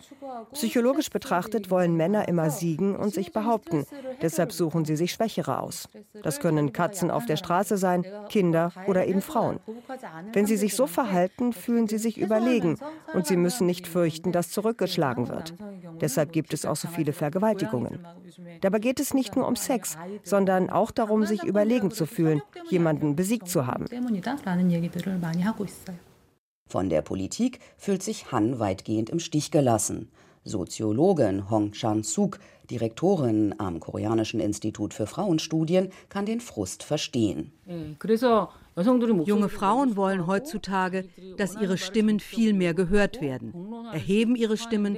Psychologisch 0.53 1.11
betrachtet 1.11 1.71
wollen 1.71 1.97
Männer 1.97 2.29
immer 2.29 2.51
siegen 2.51 2.97
und 2.97 3.13
sich 3.13 3.33
behaupten. 3.33 3.87
Deshalb 4.23 4.53
suchen 4.53 4.85
sie 4.85 4.97
sich 4.97 5.13
Schwächere 5.13 5.61
aus. 5.61 5.89
Das 6.23 6.41
können 6.41 6.73
Katzen 6.73 7.11
auf 7.11 7.27
der 7.27 7.37
Straße 7.37 7.77
sein, 7.77 8.05
Kinder 8.29 8.73
oder 8.87 9.07
eben 9.07 9.23
Frauen. 9.23 9.61
Wenn 10.33 10.47
sie 10.47 10.57
sich 10.57 10.75
so 10.75 10.87
verhalten, 10.87 11.53
fühlen 11.53 11.89
sie 11.89 11.99
sich 11.99 12.19
überlegen 12.19 12.79
und 13.15 13.27
sie 13.27 13.37
müssen 13.37 13.67
nicht 13.67 13.87
fürchten, 13.87 14.33
dass 14.33 14.51
zurückgeschlagen 14.51 15.29
wird. 15.29 15.55
Deshalb 16.01 16.33
gibt 16.33 16.53
es 16.53 16.65
auch 16.65 16.77
so 16.77 16.89
viele 16.89 17.13
Vergewaltigungen. 17.13 18.07
Dabei 18.61 18.79
geht 18.79 19.01
es 19.01 19.15
nicht 19.15 19.37
nur 19.37 19.47
um 19.47 19.57
Sex, 19.57 19.97
sondern 20.23 20.71
auch 20.71 20.91
darum, 20.91 21.25
sich 21.25 21.43
überlegen 21.43 21.91
zu 21.91 22.07
fühlen, 22.07 22.43
jemanden 22.69 23.17
besiegt 23.17 23.49
zu 23.49 23.67
haben. 23.67 23.87
Von 26.69 26.89
der 26.89 27.03
Politik 27.03 27.61
fühlt 27.77 28.03
sich 28.03 28.33
Han 28.33 28.59
weitgehend 28.59 29.09
im 29.11 29.21
Stich 29.21 29.51
gelassen. 29.51 30.11
Soziologin 30.47 31.51
Hong 31.51 31.73
Chan-suk, 31.73 32.39
Direktorin 32.71 33.55
am 33.59 33.81
Koreanischen 33.81 34.41
Institut 34.41 34.95
für 34.95 35.07
Frauenstudien, 35.07 35.91
kann 36.09 36.25
den 36.25 36.41
Frust 36.41 36.83
verstehen. 36.83 37.53
Junge 39.25 39.49
Frauen 39.49 39.97
wollen 39.97 40.27
heutzutage, 40.27 41.09
dass 41.37 41.61
ihre 41.61 41.79
Stimmen 41.79 42.21
viel 42.21 42.53
mehr 42.53 42.75
gehört 42.75 43.21
werden, 43.21 43.53
erheben 43.93 44.37
ihre 44.37 44.57
Stimmen 44.57 44.97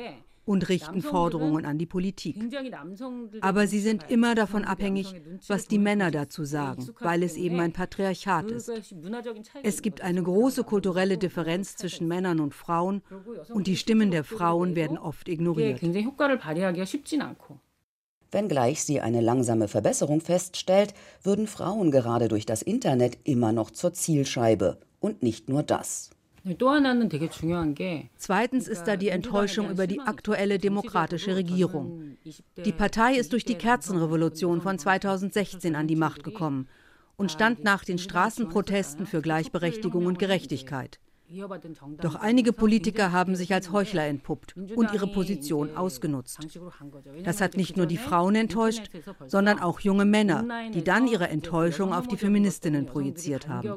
und 0.49 0.69
richten 0.71 1.03
Forderungen 1.03 1.67
an 1.67 1.77
die 1.77 1.85
Politik. 1.85 2.37
Aber 3.43 3.67
sie 3.67 3.81
sind 3.81 4.11
immer 4.11 4.35
davon 4.35 4.65
abhängig, 4.65 5.15
was 5.47 5.69
die 5.69 5.79
Männer 5.79 6.11
dazu 6.11 6.45
sagen, 6.45 6.89
weil 7.01 7.23
es 7.23 7.37
eben 7.37 7.61
ein 7.61 7.75
Patriarchat 7.75 8.51
ist. 8.51 8.73
Es 9.63 9.83
gibt 9.83 10.01
eine 10.01 10.23
große 10.23 10.65
kulturelle 10.65 11.19
Differenz 11.19 11.77
zwischen 11.77 12.09
Männern 12.09 12.41
und 12.41 12.55
Frauen 12.55 13.03
und 13.51 13.67
die 13.67 13.77
Stimmen 13.77 14.11
der 14.11 14.25
Frauen 14.25 14.75
werden 14.75 14.97
oft 14.97 15.29
ignoriert. 15.29 15.83
Wenngleich 18.31 18.85
sie 18.85 19.01
eine 19.01 19.21
langsame 19.21 19.69
Verbesserung 19.69 20.21
feststellt, 20.21 20.95
würden 21.23 21.47
Frauen 21.47 21.91
gerade 21.91 22.29
durch 22.29 22.47
das 22.47 22.63
Internet 22.63 23.19
immer 23.25 23.53
noch 23.53 23.71
zur 23.71 23.93
Zielscheibe. 23.93 24.79
Und 25.01 25.23
nicht 25.23 25.49
nur 25.49 25.63
das. 25.63 26.11
Zweitens 28.17 28.69
ist 28.69 28.85
da 28.85 28.97
die 28.97 29.09
Enttäuschung 29.09 29.71
über 29.71 29.87
die 29.87 30.01
aktuelle 30.01 30.59
demokratische 30.59 31.37
Regierung. 31.37 32.17
Die 32.65 32.73
Partei 32.73 33.15
ist 33.15 33.33
durch 33.33 33.45
die 33.45 33.57
Kerzenrevolution 33.57 34.61
von 34.61 34.79
2016 34.79 35.75
an 35.75 35.87
die 35.87 35.97
Macht 35.97 36.25
gekommen 36.25 36.69
und 37.17 37.33
stand 37.33 37.65
nach 37.65 37.85
den 37.85 37.99
Straßenprotesten 37.99 39.07
für 39.07 39.21
Gleichberechtigung 39.21 40.07
und 40.07 40.19
Gerechtigkeit. 40.19 41.01
Doch 42.01 42.15
einige 42.15 42.53
Politiker 42.53 43.13
haben 43.13 43.37
sich 43.37 43.53
als 43.53 43.71
Heuchler 43.71 44.07
entpuppt 44.07 44.57
und 44.57 44.93
ihre 44.93 45.07
Position 45.07 45.77
ausgenutzt. 45.77 46.39
Das 47.25 47.41
hat 47.41 47.57
nicht 47.57 47.77
nur 47.77 47.87
die 47.87 47.99
Frauen 47.99 48.35
enttäuscht, 48.35 48.91
sondern 49.27 49.59
auch 49.59 49.81
junge 49.81 50.05
Männer, 50.05 50.47
die 50.73 50.83
dann 50.83 51.07
ihre 51.07 51.29
Enttäuschung 51.29 51.93
auf 51.93 52.09
die 52.09 52.17
Feministinnen 52.17 52.87
projiziert 52.87 53.49
haben. 53.49 53.69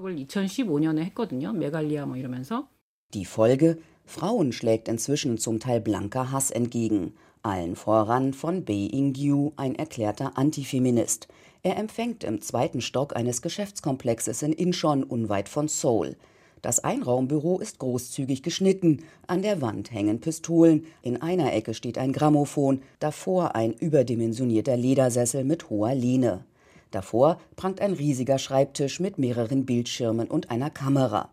Die 3.13 3.25
Folge? 3.25 3.77
Frauen 4.05 4.51
schlägt 4.51 4.87
inzwischen 4.87 5.37
zum 5.37 5.59
Teil 5.59 5.81
blanker 5.81 6.31
Hass 6.31 6.51
entgegen. 6.51 7.13
Allen 7.43 7.75
voran 7.75 8.33
von 8.33 8.65
Bae 8.65 8.87
In-gyu, 8.87 9.51
ein 9.55 9.75
erklärter 9.75 10.37
Antifeminist. 10.37 11.27
Er 11.63 11.77
empfängt 11.77 12.23
im 12.23 12.41
zweiten 12.41 12.81
Stock 12.81 13.15
eines 13.15 13.41
Geschäftskomplexes 13.41 14.41
in 14.41 14.53
Incheon 14.53 15.03
unweit 15.03 15.49
von 15.49 15.67
Seoul. 15.67 16.15
Das 16.61 16.79
Einraumbüro 16.79 17.59
ist 17.59 17.79
großzügig 17.79 18.43
geschnitten. 18.43 19.03
An 19.25 19.41
der 19.41 19.61
Wand 19.61 19.91
hängen 19.91 20.19
Pistolen. 20.19 20.85
In 21.01 21.21
einer 21.21 21.53
Ecke 21.53 21.73
steht 21.73 21.97
ein 21.97 22.13
Grammophon. 22.13 22.83
Davor 22.99 23.55
ein 23.55 23.73
überdimensionierter 23.73 24.77
Ledersessel 24.77 25.43
mit 25.43 25.69
hoher 25.71 25.95
Lehne. 25.95 26.45
Davor 26.91 27.39
prangt 27.55 27.81
ein 27.81 27.93
riesiger 27.93 28.37
Schreibtisch 28.37 28.99
mit 28.99 29.17
mehreren 29.17 29.65
Bildschirmen 29.65 30.27
und 30.27 30.51
einer 30.51 30.69
Kamera. 30.69 31.29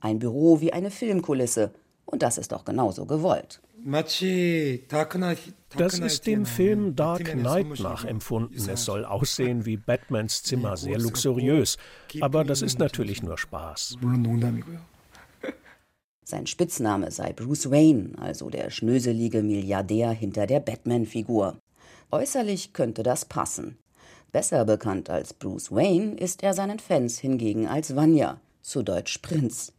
Ein 0.00 0.20
Büro 0.20 0.60
wie 0.60 0.72
eine 0.72 0.92
Filmkulisse. 0.92 1.72
Und 2.06 2.22
das 2.22 2.38
ist 2.38 2.52
doch 2.52 2.64
genauso 2.64 3.04
gewollt. 3.04 3.60
Das 5.76 5.98
ist 5.98 6.26
dem 6.26 6.46
Film 6.46 6.96
Dark 6.96 7.24
Knight 7.24 7.78
nachempfunden. 7.80 8.68
Es 8.68 8.84
soll 8.84 9.04
aussehen 9.04 9.66
wie 9.66 9.76
Batmans 9.76 10.42
Zimmer, 10.42 10.76
sehr 10.76 10.98
luxuriös. 10.98 11.76
Aber 12.20 12.44
das 12.44 12.62
ist 12.62 12.78
natürlich 12.78 13.22
nur 13.22 13.38
Spaß. 13.38 13.96
Sein 16.24 16.46
Spitzname 16.46 17.10
sei 17.10 17.32
Bruce 17.32 17.70
Wayne, 17.70 18.12
also 18.18 18.50
der 18.50 18.70
schnöselige 18.70 19.42
Milliardär 19.42 20.10
hinter 20.10 20.46
der 20.46 20.60
Batman-Figur. 20.60 21.56
Äußerlich 22.10 22.74
könnte 22.74 23.02
das 23.02 23.24
passen. 23.24 23.78
Besser 24.30 24.66
bekannt 24.66 25.08
als 25.08 25.32
Bruce 25.32 25.72
Wayne 25.72 26.16
ist 26.16 26.42
er 26.42 26.52
seinen 26.52 26.80
Fans 26.80 27.18
hingegen 27.18 27.66
als 27.66 27.96
Vanya, 27.96 28.40
zu 28.60 28.82
Deutsch 28.82 29.18
Prinz. 29.18 29.72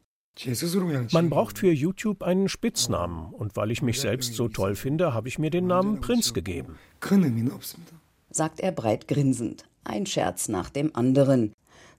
Man 1.12 1.30
braucht 1.30 1.60
für 1.60 1.72
YouTube 1.72 2.24
einen 2.24 2.48
Spitznamen 2.48 3.34
und 3.34 3.58
weil 3.58 3.72
ich 3.72 3.82
mich 3.82 4.00
selbst 4.00 4.36
so 4.36 4.48
toll 4.48 4.76
finde, 4.76 5.14
habe 5.14 5.28
ich 5.28 5.38
mir 5.38 5.50
den 5.50 5.68
Namen 5.68 6.00
Prinz 6.00 6.34
gegeben. 6.34 6.78
Sagt 8.30 8.62
er 8.62 8.72
breit 8.72 9.08
grinsend. 9.08 9.66
Ein 9.84 10.06
Scherz 10.06 10.48
nach 10.48 10.70
dem 10.70 10.96
anderen. 10.96 11.54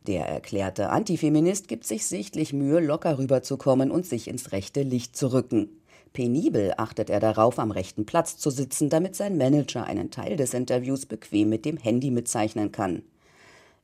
Der 0.06 0.26
erklärte 0.26 0.88
Antifeminist 0.88 1.68
gibt 1.68 1.84
sich 1.84 2.06
sichtlich 2.06 2.54
Mühe, 2.54 2.80
locker 2.80 3.18
rüberzukommen 3.18 3.90
und 3.90 4.06
sich 4.06 4.28
ins 4.28 4.52
rechte 4.52 4.82
Licht 4.82 5.16
zu 5.16 5.32
rücken. 5.32 5.68
Penibel 6.12 6.72
achtet 6.78 7.10
er 7.10 7.20
darauf, 7.20 7.58
am 7.58 7.70
rechten 7.70 8.06
Platz 8.06 8.38
zu 8.38 8.50
sitzen, 8.50 8.88
damit 8.88 9.14
sein 9.14 9.36
Manager 9.36 9.84
einen 9.84 10.10
Teil 10.10 10.36
des 10.36 10.54
Interviews 10.54 11.06
bequem 11.06 11.50
mit 11.50 11.64
dem 11.64 11.76
Handy 11.76 12.10
mitzeichnen 12.10 12.72
kann. 12.72 13.02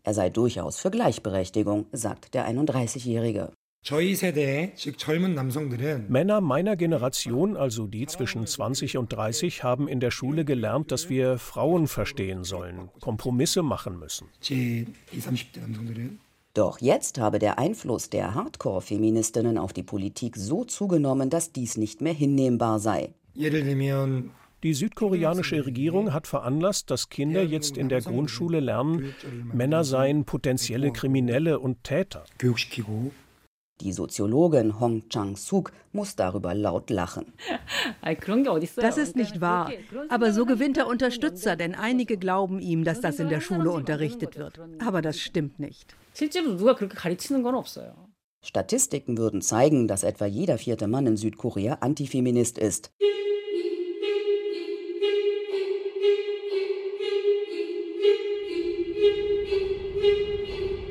Er 0.03 0.15
sei 0.15 0.31
durchaus 0.31 0.79
für 0.79 0.91
Gleichberechtigung, 0.91 1.87
sagt 1.93 2.35
der 2.35 2.49
31-Jährige. 2.49 3.53
Männer 6.09 6.41
meiner 6.41 6.77
Generation, 6.77 7.57
also 7.57 7.87
die 7.87 8.07
zwischen 8.07 8.45
20 8.45 8.97
und 8.99 9.13
30, 9.13 9.63
haben 9.63 9.87
in 9.87 10.01
der 10.01 10.11
Schule 10.11 10.45
gelernt, 10.45 10.91
dass 10.91 11.09
wir 11.09 11.39
Frauen 11.39 11.87
verstehen 11.87 12.43
sollen, 12.43 12.89
Kompromisse 13.01 13.63
machen 13.63 13.97
müssen. 14.01 14.27
Doch 16.53 16.81
jetzt 16.81 17.21
habe 17.21 17.39
der 17.39 17.61
Einfluss 17.61 18.11
der 18.11 18.35
Hardcore-Feministinnen 18.35 19.57
auf 19.57 19.73
die 19.73 19.85
Politik 19.85 20.37
so 20.37 20.65
zugenommen, 20.65 21.31
dass 21.31 21.53
dies 21.53 21.77
nicht 21.77 22.01
mehr 22.01 22.15
hinnehmbar 22.15 22.81
sei. 22.81 23.15
Die 24.65 24.75
südkoreanische 24.75 25.65
Regierung 25.65 26.13
hat 26.13 26.27
veranlasst, 26.27 26.91
dass 26.91 27.09
Kinder 27.09 27.45
jetzt 27.45 27.77
in 27.77 27.89
der 27.89 28.01
Grundschule 28.01 28.59
lernen, 28.59 29.15
Männer 29.53 29.85
seien 29.85 30.25
potenzielle 30.25 30.91
Kriminelle 30.93 31.61
und 31.61 31.85
Täter. 31.85 32.25
Die 33.83 33.93
Soziologin 33.93 34.81
Hong 34.81 35.09
Chang-suk 35.11 35.71
muss 35.93 36.17
darüber 36.17 36.55
laut 36.55 36.89
lachen. 36.89 37.35
Das 38.77 38.97
ist 38.97 39.17
nicht 39.17 39.41
wahr. 39.41 39.71
Aber 40.09 40.33
so 40.33 40.47
gewinnt 40.47 40.79
er 40.79 40.87
Unterstützer, 40.87 41.57
denn 41.57 41.75
einige 41.75 42.17
glauben 42.17 42.59
ihm, 42.59 42.85
dass 42.85 43.01
das 43.01 43.19
in 43.19 43.29
der 43.29 43.41
Schule 43.41 43.71
unterrichtet 43.71 44.39
wird. 44.39 44.61
Aber 44.85 45.03
das 45.03 45.21
stimmt 45.21 45.59
nicht. 45.59 45.95
Statistiken 48.43 49.19
würden 49.19 49.43
zeigen, 49.43 49.89
dass 49.89 50.05
etwa 50.05 50.25
jeder 50.25 50.57
vierte 50.57 50.87
Mann 50.87 51.07
in 51.07 51.17
Südkorea 51.17 51.79
Antifeminist 51.81 52.59
ist. 52.59 52.93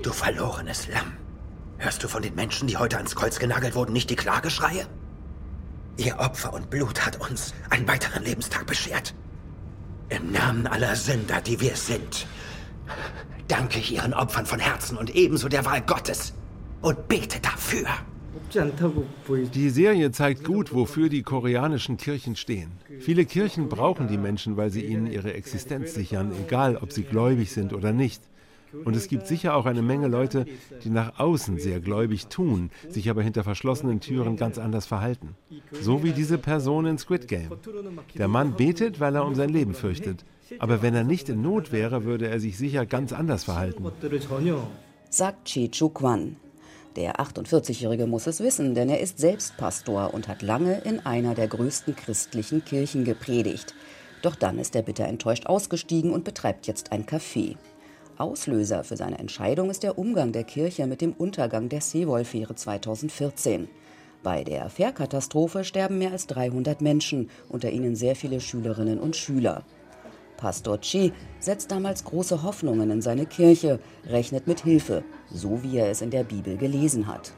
Du 0.03 0.11
verlorenes 0.11 0.87
Lamm. 0.87 1.24
Hörst 1.77 2.03
du 2.03 2.07
von 2.07 2.21
den 2.21 2.35
Menschen, 2.35 2.67
die 2.67 2.77
heute 2.77 2.97
ans 2.97 3.15
Kreuz 3.15 3.39
genagelt 3.39 3.75
wurden, 3.75 3.93
nicht 3.93 4.09
die 4.09 4.15
Klageschreie? 4.15 4.87
Ihr 5.97 6.19
Opfer 6.19 6.53
und 6.53 6.69
Blut 6.69 7.05
hat 7.05 7.19
uns 7.29 7.53
einen 7.69 7.87
weiteren 7.87 8.23
Lebenstag 8.23 8.65
beschert. 8.65 9.13
Im 10.09 10.31
Namen 10.31 10.67
aller 10.67 10.95
Sünder, 10.95 11.41
die 11.41 11.59
wir 11.59 11.75
sind, 11.75 12.27
danke 13.47 13.79
ich 13.79 13.93
ihren 13.93 14.13
Opfern 14.13 14.45
von 14.45 14.59
Herzen 14.59 14.97
und 14.97 15.15
ebenso 15.15 15.49
der 15.49 15.65
Wahl 15.65 15.81
Gottes 15.81 16.33
und 16.81 17.07
bete 17.07 17.39
dafür. 17.39 17.87
Die 19.53 19.69
Serie 19.69 20.11
zeigt 20.11 20.43
gut, 20.43 20.73
wofür 20.73 21.09
die 21.09 21.23
koreanischen 21.23 21.97
Kirchen 21.97 22.35
stehen. 22.35 22.73
Viele 22.99 23.25
Kirchen 23.25 23.69
brauchen 23.69 24.07
die 24.07 24.17
Menschen, 24.17 24.57
weil 24.57 24.69
sie 24.69 24.83
ihnen 24.83 25.07
ihre 25.07 25.33
Existenz 25.33 25.93
sichern, 25.93 26.33
egal 26.45 26.77
ob 26.77 26.91
sie 26.91 27.03
gläubig 27.03 27.51
sind 27.51 27.73
oder 27.73 27.91
nicht. 27.91 28.21
Und 28.83 28.95
es 28.95 29.07
gibt 29.07 29.27
sicher 29.27 29.55
auch 29.55 29.65
eine 29.65 29.81
Menge 29.81 30.07
Leute, 30.07 30.45
die 30.83 30.89
nach 30.89 31.19
außen 31.19 31.59
sehr 31.59 31.79
gläubig 31.79 32.27
tun, 32.27 32.71
sich 32.89 33.09
aber 33.09 33.21
hinter 33.21 33.43
verschlossenen 33.43 33.99
Türen 33.99 34.35
ganz 34.35 34.57
anders 34.57 34.85
verhalten. 34.85 35.35
So 35.71 36.03
wie 36.03 36.11
diese 36.11 36.37
Person 36.37 36.85
in 36.85 36.97
Squid 36.97 37.27
Game. 37.27 37.49
Der 38.15 38.27
Mann 38.27 38.55
betet, 38.55 38.99
weil 38.99 39.15
er 39.15 39.25
um 39.25 39.35
sein 39.35 39.49
Leben 39.49 39.73
fürchtet. 39.73 40.25
Aber 40.59 40.81
wenn 40.81 40.93
er 40.95 41.03
nicht 41.03 41.29
in 41.29 41.41
Not 41.41 41.71
wäre, 41.71 42.03
würde 42.03 42.27
er 42.27 42.39
sich 42.39 42.57
sicher 42.57 42.85
ganz 42.85 43.13
anders 43.13 43.45
verhalten. 43.45 43.85
Sagt 45.09 45.45
Chi 45.45 45.69
Chu 45.71 45.89
Kwan. 45.89 46.35
Der 46.95 47.19
48-Jährige 47.19 48.07
muss 48.07 48.25
es 48.25 48.39
wissen, 48.39 48.73
denn 48.73 48.87
er 48.87 49.01
ist 49.01 49.17
selbst 49.17 49.57
Pastor 49.57 50.13
und 50.13 50.29
hat 50.29 50.41
lange 50.41 50.79
in 50.85 51.05
einer 51.05 51.35
der 51.35 51.49
größten 51.49 51.95
christlichen 51.95 52.63
Kirchen 52.63 53.03
gepredigt. 53.03 53.75
Doch 54.21 54.35
dann 54.35 54.59
ist 54.59 54.75
er 54.75 54.81
bitter 54.81 55.05
enttäuscht 55.05 55.45
ausgestiegen 55.45 56.11
und 56.11 56.23
betreibt 56.23 56.67
jetzt 56.67 56.93
ein 56.93 57.05
Café. 57.05 57.57
Auslöser 58.17 58.83
für 58.83 58.97
seine 58.97 59.19
Entscheidung 59.19 59.69
ist 59.69 59.83
der 59.83 59.97
Umgang 59.97 60.31
der 60.31 60.43
Kirche 60.43 60.87
mit 60.87 61.01
dem 61.01 61.13
Untergang 61.13 61.69
der 61.69 61.81
Seewolfähre 61.81 62.55
2014. 62.55 63.67
Bei 64.23 64.43
der 64.43 64.69
Fährkatastrophe 64.69 65.63
sterben 65.63 65.97
mehr 65.97 66.11
als 66.11 66.25
300 66.27 66.81
Menschen, 66.81 67.29
unter 67.49 67.69
ihnen 67.69 67.95
sehr 67.95 68.15
viele 68.15 68.41
Schülerinnen 68.41 68.99
und 68.99 69.15
Schüler. 69.15 69.63
Pastor 70.37 70.79
Chi 70.79 71.13
setzt 71.39 71.71
damals 71.71 72.03
große 72.03 72.43
Hoffnungen 72.43 72.89
in 72.89 73.01
seine 73.01 73.25
Kirche, 73.25 73.79
rechnet 74.05 74.47
mit 74.47 74.61
Hilfe, 74.61 75.03
so 75.31 75.61
wie 75.63 75.77
er 75.77 75.89
es 75.89 76.01
in 76.01 76.09
der 76.09 76.23
Bibel 76.23 76.57
gelesen 76.57 77.07
hat. 77.07 77.33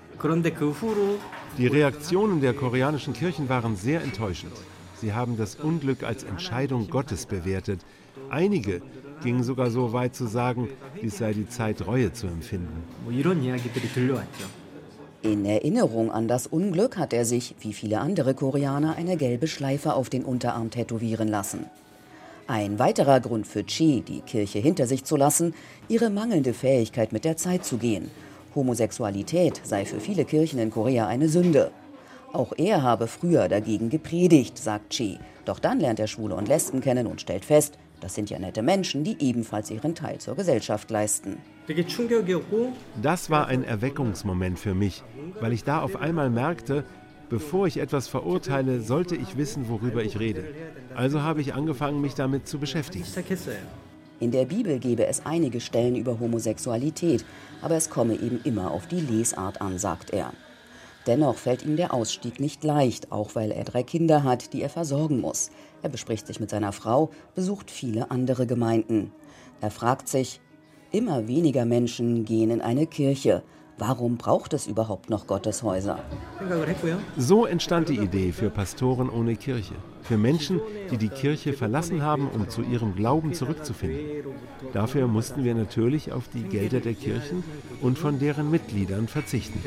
Die 1.57 1.67
Reaktionen 1.67 2.41
der 2.41 2.53
koreanischen 2.53 3.13
Kirchen 3.13 3.49
waren 3.49 3.75
sehr 3.75 4.01
enttäuschend. 4.01 4.53
Sie 4.99 5.13
haben 5.13 5.37
das 5.37 5.55
Unglück 5.55 6.03
als 6.03 6.23
Entscheidung 6.23 6.89
Gottes 6.89 7.25
bewertet. 7.27 7.81
Einige 8.29 8.81
gingen 9.21 9.43
sogar 9.43 9.69
so 9.69 9.93
weit 9.93 10.15
zu 10.15 10.27
sagen, 10.27 10.69
dies 11.01 11.17
sei 11.17 11.33
die 11.33 11.47
Zeit, 11.47 11.85
Reue 11.85 12.13
zu 12.13 12.27
empfinden. 12.27 12.83
In 15.23 15.45
Erinnerung 15.45 16.11
an 16.11 16.27
das 16.27 16.47
Unglück 16.47 16.97
hat 16.97 17.11
er 17.11 17.25
sich, 17.25 17.55
wie 17.59 17.73
viele 17.73 17.99
andere 17.99 18.33
Koreaner, 18.33 18.95
eine 18.95 19.17
gelbe 19.17 19.47
Schleife 19.47 19.93
auf 19.93 20.09
den 20.09 20.23
Unterarm 20.23 20.69
tätowieren 20.69 21.27
lassen. 21.27 21.65
Ein 22.45 22.79
weiterer 22.79 23.19
Grund 23.19 23.45
für 23.45 23.65
Chi, 23.65 24.01
die 24.01 24.21
Kirche 24.21 24.59
hinter 24.59 24.87
sich 24.87 25.03
zu 25.03 25.17
lassen, 25.17 25.53
ihre 25.89 26.09
mangelnde 26.09 26.53
Fähigkeit 26.53 27.11
mit 27.11 27.25
der 27.25 27.35
Zeit 27.35 27.65
zu 27.65 27.77
gehen. 27.77 28.09
Homosexualität 28.55 29.59
sei 29.63 29.85
für 29.85 29.99
viele 29.99 30.23
Kirchen 30.23 30.59
in 30.59 30.71
Korea 30.71 31.07
eine 31.07 31.27
Sünde. 31.27 31.71
Auch 32.31 32.53
er 32.57 32.83
habe 32.83 33.07
früher 33.07 33.49
dagegen 33.49 33.89
gepredigt, 33.89 34.57
sagt 34.57 34.91
Chi. 34.91 35.19
Doch 35.43 35.59
dann 35.59 35.79
lernt 35.79 35.99
er 35.99 36.07
Schwule 36.07 36.35
und 36.35 36.47
Lesben 36.47 36.79
kennen 36.79 37.07
und 37.07 37.19
stellt 37.19 37.43
fest, 37.43 37.77
das 37.99 38.15
sind 38.15 38.29
ja 38.29 38.39
nette 38.39 38.61
Menschen, 38.61 39.03
die 39.03 39.17
ebenfalls 39.19 39.71
ihren 39.71 39.95
Teil 39.95 40.19
zur 40.19 40.35
Gesellschaft 40.35 40.89
leisten. 40.91 41.37
Das 43.01 43.29
war 43.29 43.47
ein 43.47 43.63
Erweckungsmoment 43.63 44.59
für 44.59 44.73
mich, 44.73 45.03
weil 45.41 45.53
ich 45.53 45.63
da 45.63 45.81
auf 45.81 45.95
einmal 45.95 46.29
merkte, 46.29 46.85
bevor 47.29 47.67
ich 47.67 47.77
etwas 47.77 48.07
verurteile, 48.07 48.81
sollte 48.81 49.15
ich 49.15 49.37
wissen, 49.37 49.67
worüber 49.67 50.03
ich 50.03 50.19
rede. 50.19 50.43
Also 50.95 51.21
habe 51.23 51.41
ich 51.41 51.53
angefangen, 51.53 51.99
mich 51.99 52.13
damit 52.15 52.47
zu 52.47 52.57
beschäftigen. 52.57 53.05
In 54.19 54.31
der 54.31 54.45
Bibel 54.45 54.79
gebe 54.79 55.05
es 55.05 55.25
einige 55.25 55.59
Stellen 55.59 55.95
über 55.95 56.19
Homosexualität, 56.19 57.23
aber 57.61 57.75
es 57.75 57.89
komme 57.89 58.15
eben 58.15 58.39
immer 58.43 58.71
auf 58.71 58.87
die 58.87 59.01
Lesart 59.01 59.61
an, 59.61 59.77
sagt 59.77 60.11
er. 60.11 60.33
Dennoch 61.07 61.35
fällt 61.37 61.63
ihm 61.63 61.77
der 61.77 61.93
Ausstieg 61.93 62.41
nicht 62.41 62.65
leicht, 62.65 63.13
auch 63.13 63.33
weil 63.33 63.51
er 63.51 63.63
drei 63.63 63.81
Kinder 63.81 64.23
hat, 64.23 64.51
die 64.51 64.61
er 64.61 64.69
versorgen 64.69 65.21
muss. 65.21 65.51
Er 65.81 65.89
bespricht 65.89 66.27
sich 66.27 66.41
mit 66.41 66.49
seiner 66.49 66.73
Frau, 66.73 67.11
besucht 67.33 67.71
viele 67.71 68.11
andere 68.11 68.45
Gemeinden. 68.45 69.13
Er 69.61 69.71
fragt 69.71 70.09
sich, 70.09 70.41
immer 70.91 71.27
weniger 71.29 71.63
Menschen 71.63 72.25
gehen 72.25 72.51
in 72.51 72.61
eine 72.61 72.87
Kirche. 72.87 73.43
Warum 73.77 74.17
braucht 74.17 74.53
es 74.53 74.67
überhaupt 74.67 75.09
noch 75.09 75.27
Gotteshäuser? 75.27 75.99
So 77.15 77.45
entstand 77.45 77.89
die 77.89 77.99
Idee 77.99 78.31
für 78.31 78.49
Pastoren 78.49 79.09
ohne 79.09 79.35
Kirche. 79.35 79.75
Für 80.01 80.17
Menschen, 80.17 80.59
die 80.91 80.97
die 80.97 81.09
Kirche 81.09 81.53
verlassen 81.53 82.01
haben, 82.01 82.27
um 82.29 82.49
zu 82.49 82.63
ihrem 82.63 82.95
Glauben 82.95 83.33
zurückzufinden. 83.33 84.25
Dafür 84.73 85.07
mussten 85.07 85.43
wir 85.43 85.53
natürlich 85.53 86.11
auf 86.11 86.27
die 86.33 86.43
Gelder 86.43 86.79
der 86.79 86.95
Kirchen 86.95 87.43
und 87.81 87.97
von 87.97 88.19
deren 88.19 88.49
Mitgliedern 88.49 89.07
verzichten. 89.07 89.61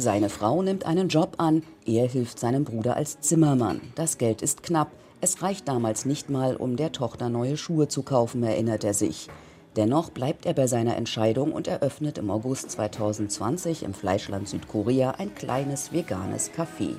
Seine 0.00 0.30
Frau 0.30 0.62
nimmt 0.62 0.86
einen 0.86 1.08
Job 1.08 1.34
an, 1.36 1.62
er 1.84 2.08
hilft 2.08 2.38
seinem 2.38 2.64
Bruder 2.64 2.96
als 2.96 3.20
Zimmermann. 3.20 3.82
Das 3.96 4.16
Geld 4.16 4.40
ist 4.40 4.62
knapp. 4.62 4.88
Es 5.20 5.42
reicht 5.42 5.68
damals 5.68 6.06
nicht 6.06 6.30
mal, 6.30 6.56
um 6.56 6.76
der 6.76 6.90
Tochter 6.90 7.28
neue 7.28 7.58
Schuhe 7.58 7.86
zu 7.86 8.02
kaufen, 8.02 8.42
erinnert 8.42 8.82
er 8.82 8.94
sich. 8.94 9.28
Dennoch 9.76 10.08
bleibt 10.08 10.46
er 10.46 10.54
bei 10.54 10.66
seiner 10.68 10.96
Entscheidung 10.96 11.52
und 11.52 11.68
eröffnet 11.68 12.16
im 12.16 12.30
August 12.30 12.70
2020 12.70 13.82
im 13.82 13.92
Fleischland 13.92 14.48
Südkorea 14.48 15.10
ein 15.18 15.34
kleines 15.34 15.92
veganes 15.92 16.50
Café. 16.50 16.94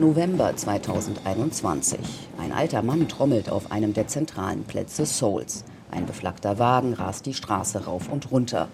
November 0.00 0.56
2021. 0.56 2.00
Ein 2.38 2.50
alter 2.50 2.82
Mann 2.82 3.06
trommelt 3.06 3.50
auf 3.50 3.70
einem 3.70 3.94
der 3.94 4.08
zentralen 4.08 4.64
Plätze 4.64 5.06
Seouls. 5.06 5.64
Ein 5.98 6.06
beflaggter 6.06 6.60
Wagen 6.60 6.92
rast 6.92 7.26
die 7.26 7.34
Straße 7.34 7.86
rauf 7.86 8.08
und 8.08 8.30
runter. 8.30 8.68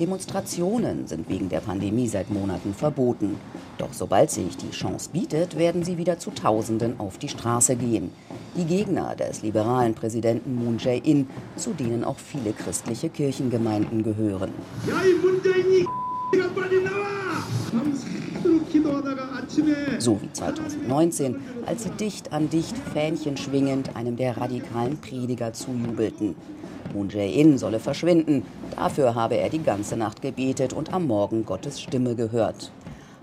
Demonstrationen 0.00 1.06
sind 1.06 1.28
wegen 1.28 1.50
der 1.50 1.60
Pandemie 1.60 2.08
seit 2.08 2.30
Monaten 2.30 2.72
verboten. 2.72 3.36
Doch 3.76 3.92
sobald 3.92 4.30
sich 4.30 4.56
die 4.56 4.70
Chance 4.70 5.10
bietet, 5.12 5.58
werden 5.58 5.84
sie 5.84 5.98
wieder 5.98 6.18
zu 6.18 6.30
Tausenden 6.30 6.98
auf 6.98 7.18
die 7.18 7.28
Straße 7.28 7.76
gehen. 7.76 8.10
Die 8.56 8.64
Gegner 8.64 9.14
des 9.14 9.42
liberalen 9.42 9.92
Präsidenten 9.92 10.54
Moon 10.54 10.78
Jae-in, 10.78 11.28
zu 11.56 11.74
denen 11.74 12.04
auch 12.04 12.18
viele 12.18 12.54
christliche 12.54 13.10
Kirchengemeinden 13.10 14.02
gehören. 14.02 14.52
So 19.98 20.20
wie 20.22 20.32
2019, 20.32 21.36
als 21.66 21.82
sie 21.82 21.90
dicht 21.90 22.32
an 22.32 22.48
dicht 22.48 22.76
Fähnchen 22.92 23.36
schwingend 23.36 23.94
einem 23.94 24.16
der 24.16 24.38
radikalen 24.38 24.98
Prediger 24.98 25.52
zujubelten. 25.52 26.34
Moon 26.92 27.08
Jae-in 27.08 27.58
solle 27.58 27.80
verschwinden. 27.80 28.42
Dafür 28.76 29.14
habe 29.14 29.36
er 29.36 29.48
die 29.48 29.62
ganze 29.62 29.96
Nacht 29.96 30.22
gebetet 30.22 30.72
und 30.72 30.92
am 30.92 31.06
Morgen 31.06 31.44
Gottes 31.44 31.80
Stimme 31.80 32.14
gehört. 32.14 32.72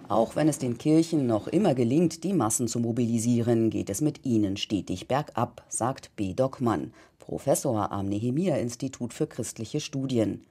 Auch 0.08 0.36
wenn 0.36 0.50
es 0.50 0.58
den 0.58 0.78
Kirchen 0.78 1.28
noch 1.28 1.48
immer 1.48 1.76
gelingt, 1.76 2.24
die 2.24 2.34
Massen 2.34 2.68
zu 2.68 2.80
mobilisieren, 2.80 3.70
geht 3.70 3.90
es 3.90 4.02
mit 4.02 4.26
ihnen 4.26 4.58
stetig 4.58 5.08
bergab, 5.08 5.64
sagt 5.70 6.16
B. 6.16 6.34
Dockmann, 6.34 6.94
Professor 7.20 7.92
am 7.92 8.08
Nehemia-Institut 8.08 9.14
für 9.14 9.28
christliche 9.28 9.80
Studien. 9.80 10.44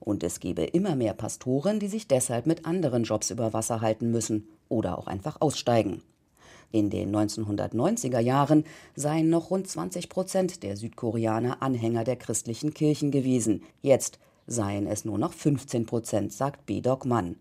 Und 0.00 0.22
es 0.22 0.40
gebe 0.40 0.64
immer 0.64 0.96
mehr 0.96 1.12
Pastoren, 1.12 1.80
die 1.80 1.88
sich 1.88 2.08
deshalb 2.08 2.46
mit 2.46 2.64
anderen 2.64 3.04
Jobs 3.04 3.30
über 3.30 3.52
Wasser 3.52 3.82
halten 3.82 4.10
müssen 4.10 4.48
oder 4.70 4.98
auch 4.98 5.06
einfach 5.06 5.40
aussteigen. 5.40 6.02
In 6.74 6.90
den 6.90 7.14
1990er 7.14 8.18
Jahren 8.18 8.64
seien 8.96 9.30
noch 9.30 9.50
rund 9.50 9.68
20 9.68 10.08
Prozent 10.08 10.64
der 10.64 10.76
Südkoreaner 10.76 11.62
Anhänger 11.62 12.02
der 12.02 12.16
christlichen 12.16 12.74
Kirchen 12.74 13.12
gewesen. 13.12 13.62
Jetzt 13.80 14.18
seien 14.48 14.88
es 14.88 15.04
nur 15.04 15.16
noch 15.16 15.34
15 15.34 15.86
Prozent, 15.86 16.32
sagt 16.32 16.66
Bedok 16.66 17.04
Mann. 17.06 17.36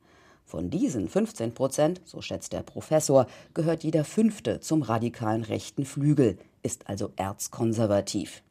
Von 0.45 0.69
diesen 0.69 1.09
15 1.09 1.55
Prozent, 1.55 1.99
so 2.05 2.21
schätzt 2.21 2.53
der 2.53 2.61
Professor, 2.61 3.25
gehört 3.55 3.83
jeder 3.83 4.03
fünfte 4.03 4.59
zum 4.59 4.83
radikalen 4.83 5.43
rechten 5.43 5.85
Flügel, 5.85 6.37
ist 6.61 6.87
also 6.87 7.09
erzkonservativ. 7.15 8.43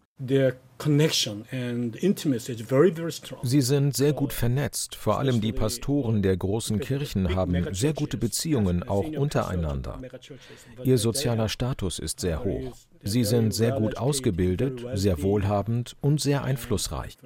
Sie 3.42 3.60
sind 3.60 3.96
sehr 3.96 4.12
gut 4.12 4.32
vernetzt. 4.32 4.94
Vor 4.96 5.18
allem 5.18 5.40
die 5.40 5.52
Pastoren 5.52 6.22
der 6.22 6.36
großen 6.36 6.80
Kirchen 6.80 7.34
haben 7.34 7.72
sehr 7.72 7.92
gute 7.92 8.16
Beziehungen, 8.16 8.82
auch 8.82 9.06
untereinander. 9.06 10.00
Ihr 10.82 10.98
sozialer 10.98 11.48
Status 11.48 11.98
ist 11.98 12.20
sehr 12.20 12.44
hoch. 12.44 12.72
Sie 13.02 13.24
sind 13.24 13.52
sehr 13.52 13.72
gut 13.72 13.96
ausgebildet, 13.96 14.84
sehr 14.94 15.22
wohlhabend 15.22 15.96
und 16.00 16.20
sehr 16.20 16.44
einflussreich. 16.44 17.16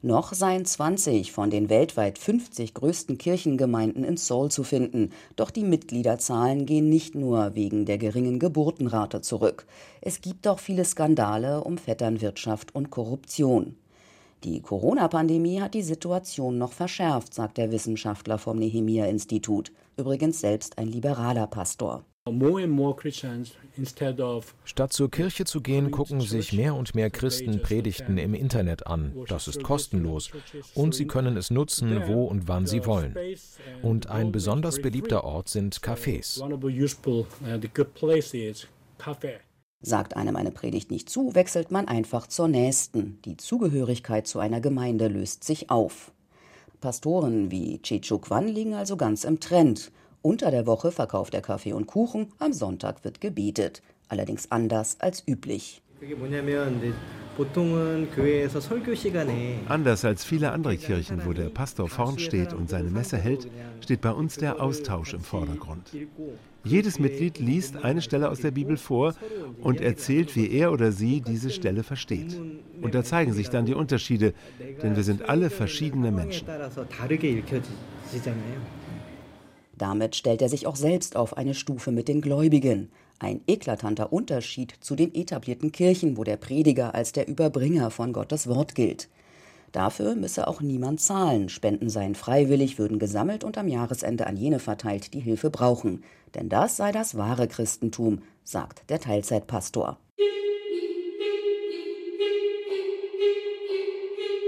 Noch 0.00 0.32
seien 0.32 0.64
20 0.64 1.32
von 1.32 1.50
den 1.50 1.68
weltweit 1.68 2.20
50 2.20 2.72
größten 2.72 3.18
Kirchengemeinden 3.18 4.04
in 4.04 4.16
Seoul 4.16 4.48
zu 4.48 4.62
finden. 4.62 5.10
Doch 5.34 5.50
die 5.50 5.64
Mitgliederzahlen 5.64 6.66
gehen 6.66 6.88
nicht 6.88 7.16
nur 7.16 7.56
wegen 7.56 7.84
der 7.84 7.98
geringen 7.98 8.38
Geburtenrate 8.38 9.22
zurück. 9.22 9.66
Es 10.00 10.20
gibt 10.20 10.46
auch 10.46 10.60
viele 10.60 10.84
Skandale 10.84 11.64
um 11.64 11.78
Vetternwirtschaft 11.78 12.72
und 12.76 12.90
Korruption. 12.90 13.76
Die 14.44 14.60
Corona-Pandemie 14.60 15.60
hat 15.60 15.74
die 15.74 15.82
Situation 15.82 16.58
noch 16.58 16.72
verschärft, 16.72 17.34
sagt 17.34 17.58
der 17.58 17.72
Wissenschaftler 17.72 18.38
vom 18.38 18.56
Nehemia-Institut, 18.60 19.72
übrigens 19.96 20.38
selbst 20.38 20.78
ein 20.78 20.86
liberaler 20.86 21.48
Pastor. 21.48 22.04
Statt 24.64 24.92
zur 24.92 25.10
Kirche 25.10 25.44
zu 25.44 25.60
gehen, 25.60 25.90
gucken 25.90 26.20
sich 26.20 26.52
mehr 26.52 26.74
und 26.74 26.94
mehr 26.94 27.10
Christen 27.10 27.62
Predigten 27.62 28.18
im 28.18 28.34
Internet 28.34 28.86
an. 28.86 29.12
Das 29.28 29.48
ist 29.48 29.62
kostenlos 29.62 30.30
und 30.74 30.94
sie 30.94 31.06
können 31.06 31.36
es 31.36 31.50
nutzen, 31.50 32.02
wo 32.06 32.24
und 32.24 32.48
wann 32.48 32.66
sie 32.66 32.84
wollen. 32.86 33.16
Und 33.82 34.08
ein 34.08 34.32
besonders 34.32 34.80
beliebter 34.80 35.24
Ort 35.24 35.48
sind 35.48 35.80
Cafés. 35.80 36.40
Sagt 39.80 40.16
einem 40.16 40.34
eine 40.34 40.50
Predigt 40.50 40.90
nicht 40.90 41.08
zu, 41.08 41.34
wechselt 41.36 41.70
man 41.70 41.86
einfach 41.86 42.26
zur 42.26 42.48
nächsten. 42.48 43.20
Die 43.24 43.36
Zugehörigkeit 43.36 44.26
zu 44.26 44.40
einer 44.40 44.60
Gemeinde 44.60 45.06
löst 45.06 45.44
sich 45.44 45.70
auf. 45.70 46.10
Pastoren 46.80 47.50
wie 47.50 47.80
Chechu 47.82 48.18
Kwan 48.18 48.48
liegen 48.48 48.74
also 48.74 48.96
ganz 48.96 49.24
im 49.24 49.40
Trend. 49.40 49.92
Unter 50.22 50.50
der 50.50 50.66
Woche 50.66 50.90
verkauft 50.90 51.34
er 51.34 51.42
Kaffee 51.42 51.72
und 51.72 51.86
Kuchen, 51.86 52.32
am 52.38 52.52
Sonntag 52.52 53.04
wird 53.04 53.20
gebetet, 53.20 53.82
allerdings 54.08 54.50
anders 54.50 54.96
als 55.00 55.22
üblich. 55.26 55.80
Anders 59.68 60.04
als 60.04 60.24
viele 60.24 60.50
andere 60.50 60.76
Kirchen, 60.76 61.24
wo 61.24 61.32
der 61.32 61.50
Pastor 61.50 61.88
vorn 61.88 62.18
steht 62.18 62.52
und 62.52 62.68
seine 62.68 62.90
Messe 62.90 63.16
hält, 63.16 63.48
steht 63.80 64.00
bei 64.00 64.10
uns 64.10 64.36
der 64.36 64.60
Austausch 64.60 65.14
im 65.14 65.20
Vordergrund. 65.20 65.92
Jedes 66.64 66.98
Mitglied 66.98 67.38
liest 67.38 67.84
eine 67.84 68.02
Stelle 68.02 68.28
aus 68.28 68.40
der 68.40 68.50
Bibel 68.50 68.76
vor 68.76 69.14
und 69.60 69.80
erzählt, 69.80 70.34
wie 70.34 70.50
er 70.50 70.72
oder 70.72 70.90
sie 70.90 71.20
diese 71.20 71.50
Stelle 71.50 71.84
versteht. 71.84 72.40
Und 72.82 72.94
da 72.94 73.04
zeigen 73.04 73.32
sich 73.32 73.50
dann 73.50 73.66
die 73.66 73.74
Unterschiede, 73.74 74.34
denn 74.82 74.96
wir 74.96 75.04
sind 75.04 75.28
alle 75.28 75.48
verschiedene 75.50 76.10
Menschen. 76.10 76.46
Damit 79.78 80.16
stellt 80.16 80.42
er 80.42 80.48
sich 80.48 80.66
auch 80.66 80.74
selbst 80.74 81.14
auf 81.14 81.36
eine 81.36 81.54
Stufe 81.54 81.92
mit 81.92 82.08
den 82.08 82.20
Gläubigen. 82.20 82.90
Ein 83.20 83.40
eklatanter 83.46 84.12
Unterschied 84.12 84.74
zu 84.80 84.96
den 84.96 85.14
etablierten 85.14 85.70
Kirchen, 85.70 86.16
wo 86.16 86.24
der 86.24 86.36
Prediger 86.36 86.96
als 86.96 87.12
der 87.12 87.28
Überbringer 87.28 87.92
von 87.92 88.12
Gottes 88.12 88.48
Wort 88.48 88.74
gilt. 88.74 89.08
Dafür 89.70 90.16
müsse 90.16 90.48
auch 90.48 90.60
niemand 90.60 91.00
zahlen, 91.00 91.48
Spenden 91.48 91.90
seien 91.90 92.16
freiwillig, 92.16 92.78
würden 92.78 92.98
gesammelt 92.98 93.44
und 93.44 93.56
am 93.56 93.68
Jahresende 93.68 94.26
an 94.26 94.36
jene 94.36 94.58
verteilt, 94.58 95.14
die 95.14 95.20
Hilfe 95.20 95.50
brauchen. 95.50 96.02
Denn 96.34 96.48
das 96.48 96.76
sei 96.76 96.90
das 96.90 97.16
wahre 97.16 97.46
Christentum, 97.46 98.22
sagt 98.42 98.90
der 98.90 98.98
Teilzeitpastor. 98.98 99.98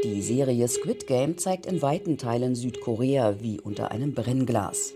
Die 0.02 0.22
Serie 0.22 0.66
Squid 0.66 1.06
Game 1.06 1.38
zeigt 1.38 1.66
in 1.66 1.82
weiten 1.82 2.16
Teilen 2.16 2.54
Südkorea 2.54 3.36
wie 3.40 3.60
unter 3.60 3.90
einem 3.90 4.14
Brennglas. 4.14 4.94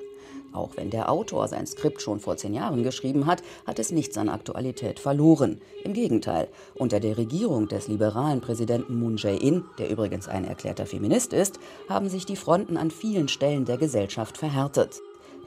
Auch 0.54 0.76
wenn 0.76 0.90
der 0.90 1.10
Autor 1.10 1.48
sein 1.48 1.66
Skript 1.66 2.00
schon 2.00 2.20
vor 2.20 2.36
zehn 2.36 2.54
Jahren 2.54 2.84
geschrieben 2.84 3.26
hat, 3.26 3.42
hat 3.66 3.80
es 3.80 3.90
nichts 3.90 4.16
an 4.16 4.28
Aktualität 4.28 5.00
verloren. 5.00 5.60
Im 5.82 5.92
Gegenteil, 5.92 6.48
unter 6.76 7.00
der 7.00 7.18
Regierung 7.18 7.66
des 7.66 7.88
liberalen 7.88 8.40
Präsidenten 8.40 8.98
Moon 8.98 9.16
Jae-in, 9.16 9.64
der 9.78 9.90
übrigens 9.90 10.28
ein 10.28 10.44
erklärter 10.44 10.86
Feminist 10.86 11.32
ist, 11.32 11.58
haben 11.88 12.08
sich 12.08 12.24
die 12.24 12.36
Fronten 12.36 12.76
an 12.76 12.92
vielen 12.92 13.26
Stellen 13.26 13.64
der 13.64 13.78
Gesellschaft 13.78 14.38
verhärtet. 14.38 15.00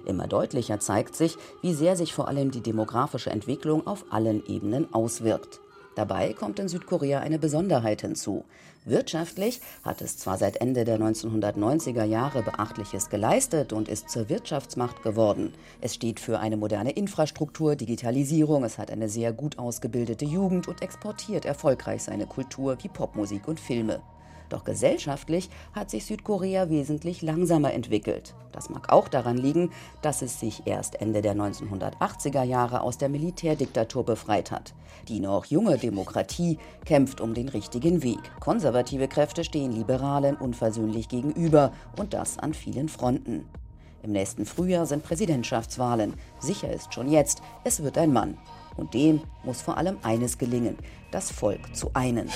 Immer 0.06 0.28
deutlicher 0.28 0.82
zeigt 0.82 1.16
sich, 1.16 1.38
wie 1.62 1.74
sehr 1.74 1.96
sich 1.96 2.14
vor 2.14 2.28
allem 2.28 2.52
die 2.52 2.62
demografische 2.62 3.30
Entwicklung 3.30 3.88
auf 3.88 4.04
allen 4.10 4.46
Ebenen 4.46 4.94
auswirkt. 4.94 5.62
Dabei 5.98 6.34
kommt 6.34 6.60
in 6.60 6.68
Südkorea 6.68 7.22
eine 7.22 7.40
Besonderheit 7.40 8.02
hinzu. 8.02 8.46
Wirtschaftlich 8.86 9.62
hat 9.82 10.00
es 10.02 10.16
zwar 10.16 10.38
seit 10.38 10.58
Ende 10.58 10.86
der 10.86 11.00
1990er 11.00 12.04
Jahre 12.04 12.44
Beachtliches 12.44 13.10
geleistet 13.10 13.74
und 13.74 13.90
ist 13.90 14.12
zur 14.12 14.30
Wirtschaftsmacht 14.30 15.02
geworden. 15.02 15.56
Es 15.82 15.96
steht 15.96 16.20
für 16.20 16.38
eine 16.38 16.56
moderne 16.56 16.92
Infrastruktur, 16.92 17.76
Digitalisierung, 17.76 18.64
es 18.64 18.78
hat 18.78 18.92
eine 18.92 19.10
sehr 19.10 19.34
gut 19.34 19.58
ausgebildete 19.58 20.24
Jugend 20.24 20.68
und 20.68 20.84
exportiert 20.84 21.46
erfolgreich 21.46 22.04
seine 22.04 22.28
Kultur 22.28 22.78
wie 22.84 22.90
Popmusik 22.90 23.48
und 23.48 23.60
Filme. 23.60 24.00
Doch 24.50 24.64
gesellschaftlich 24.64 25.50
hat 25.74 25.90
sich 25.90 26.06
Südkorea 26.06 26.70
wesentlich 26.70 27.22
langsamer 27.22 27.74
entwickelt. 27.74 28.36
Das 28.52 28.70
mag 28.70 28.92
auch 28.92 29.08
daran 29.08 29.38
liegen, 29.38 29.72
dass 30.02 30.22
es 30.22 30.40
sich 30.40 30.64
erst 30.66 31.02
Ende 31.02 31.22
der 31.22 31.36
1980er 31.36 32.44
Jahre 32.44 32.82
aus 32.82 32.98
der 32.98 33.10
Militärdiktatur 33.10 34.06
befreit 34.06 34.52
hat. 34.52 34.74
Die 35.08 35.20
noch 35.20 35.46
junge 35.46 35.78
Demokratie 35.78 36.58
kämpft 36.86 37.22
um 37.22 37.34
den 37.34 37.50
richtigen 37.50 38.04
Weg. 38.04 38.20
Konservative 38.40 39.08
Kräfte 39.08 39.44
stehen 39.44 39.72
Liberalen 39.72 40.36
unversöhnlich 40.36 41.08
gegenüber 41.08 41.72
und 41.98 42.14
das 42.14 42.40
an 42.40 42.54
vielen 42.54 42.90
Fronten. 42.90 43.46
Im 44.04 44.12
nächsten 44.12 44.46
Frühjahr 44.46 44.86
sind 44.86 45.04
Präsidentschaftswahlen. 45.04 46.14
Sicher 46.40 46.72
ist 46.72 46.94
schon 46.94 47.10
jetzt, 47.10 47.42
es 47.64 47.84
wird 47.84 47.98
ein 47.98 48.14
Mann. 48.14 48.38
Und 48.78 48.94
dem 48.94 49.22
muss 49.44 49.62
vor 49.62 49.78
allem 49.78 49.98
eines 50.04 50.38
gelingen, 50.38 50.78
das 51.12 51.32
Volk 51.32 51.76
zu 51.76 51.90
einen. 51.94 52.30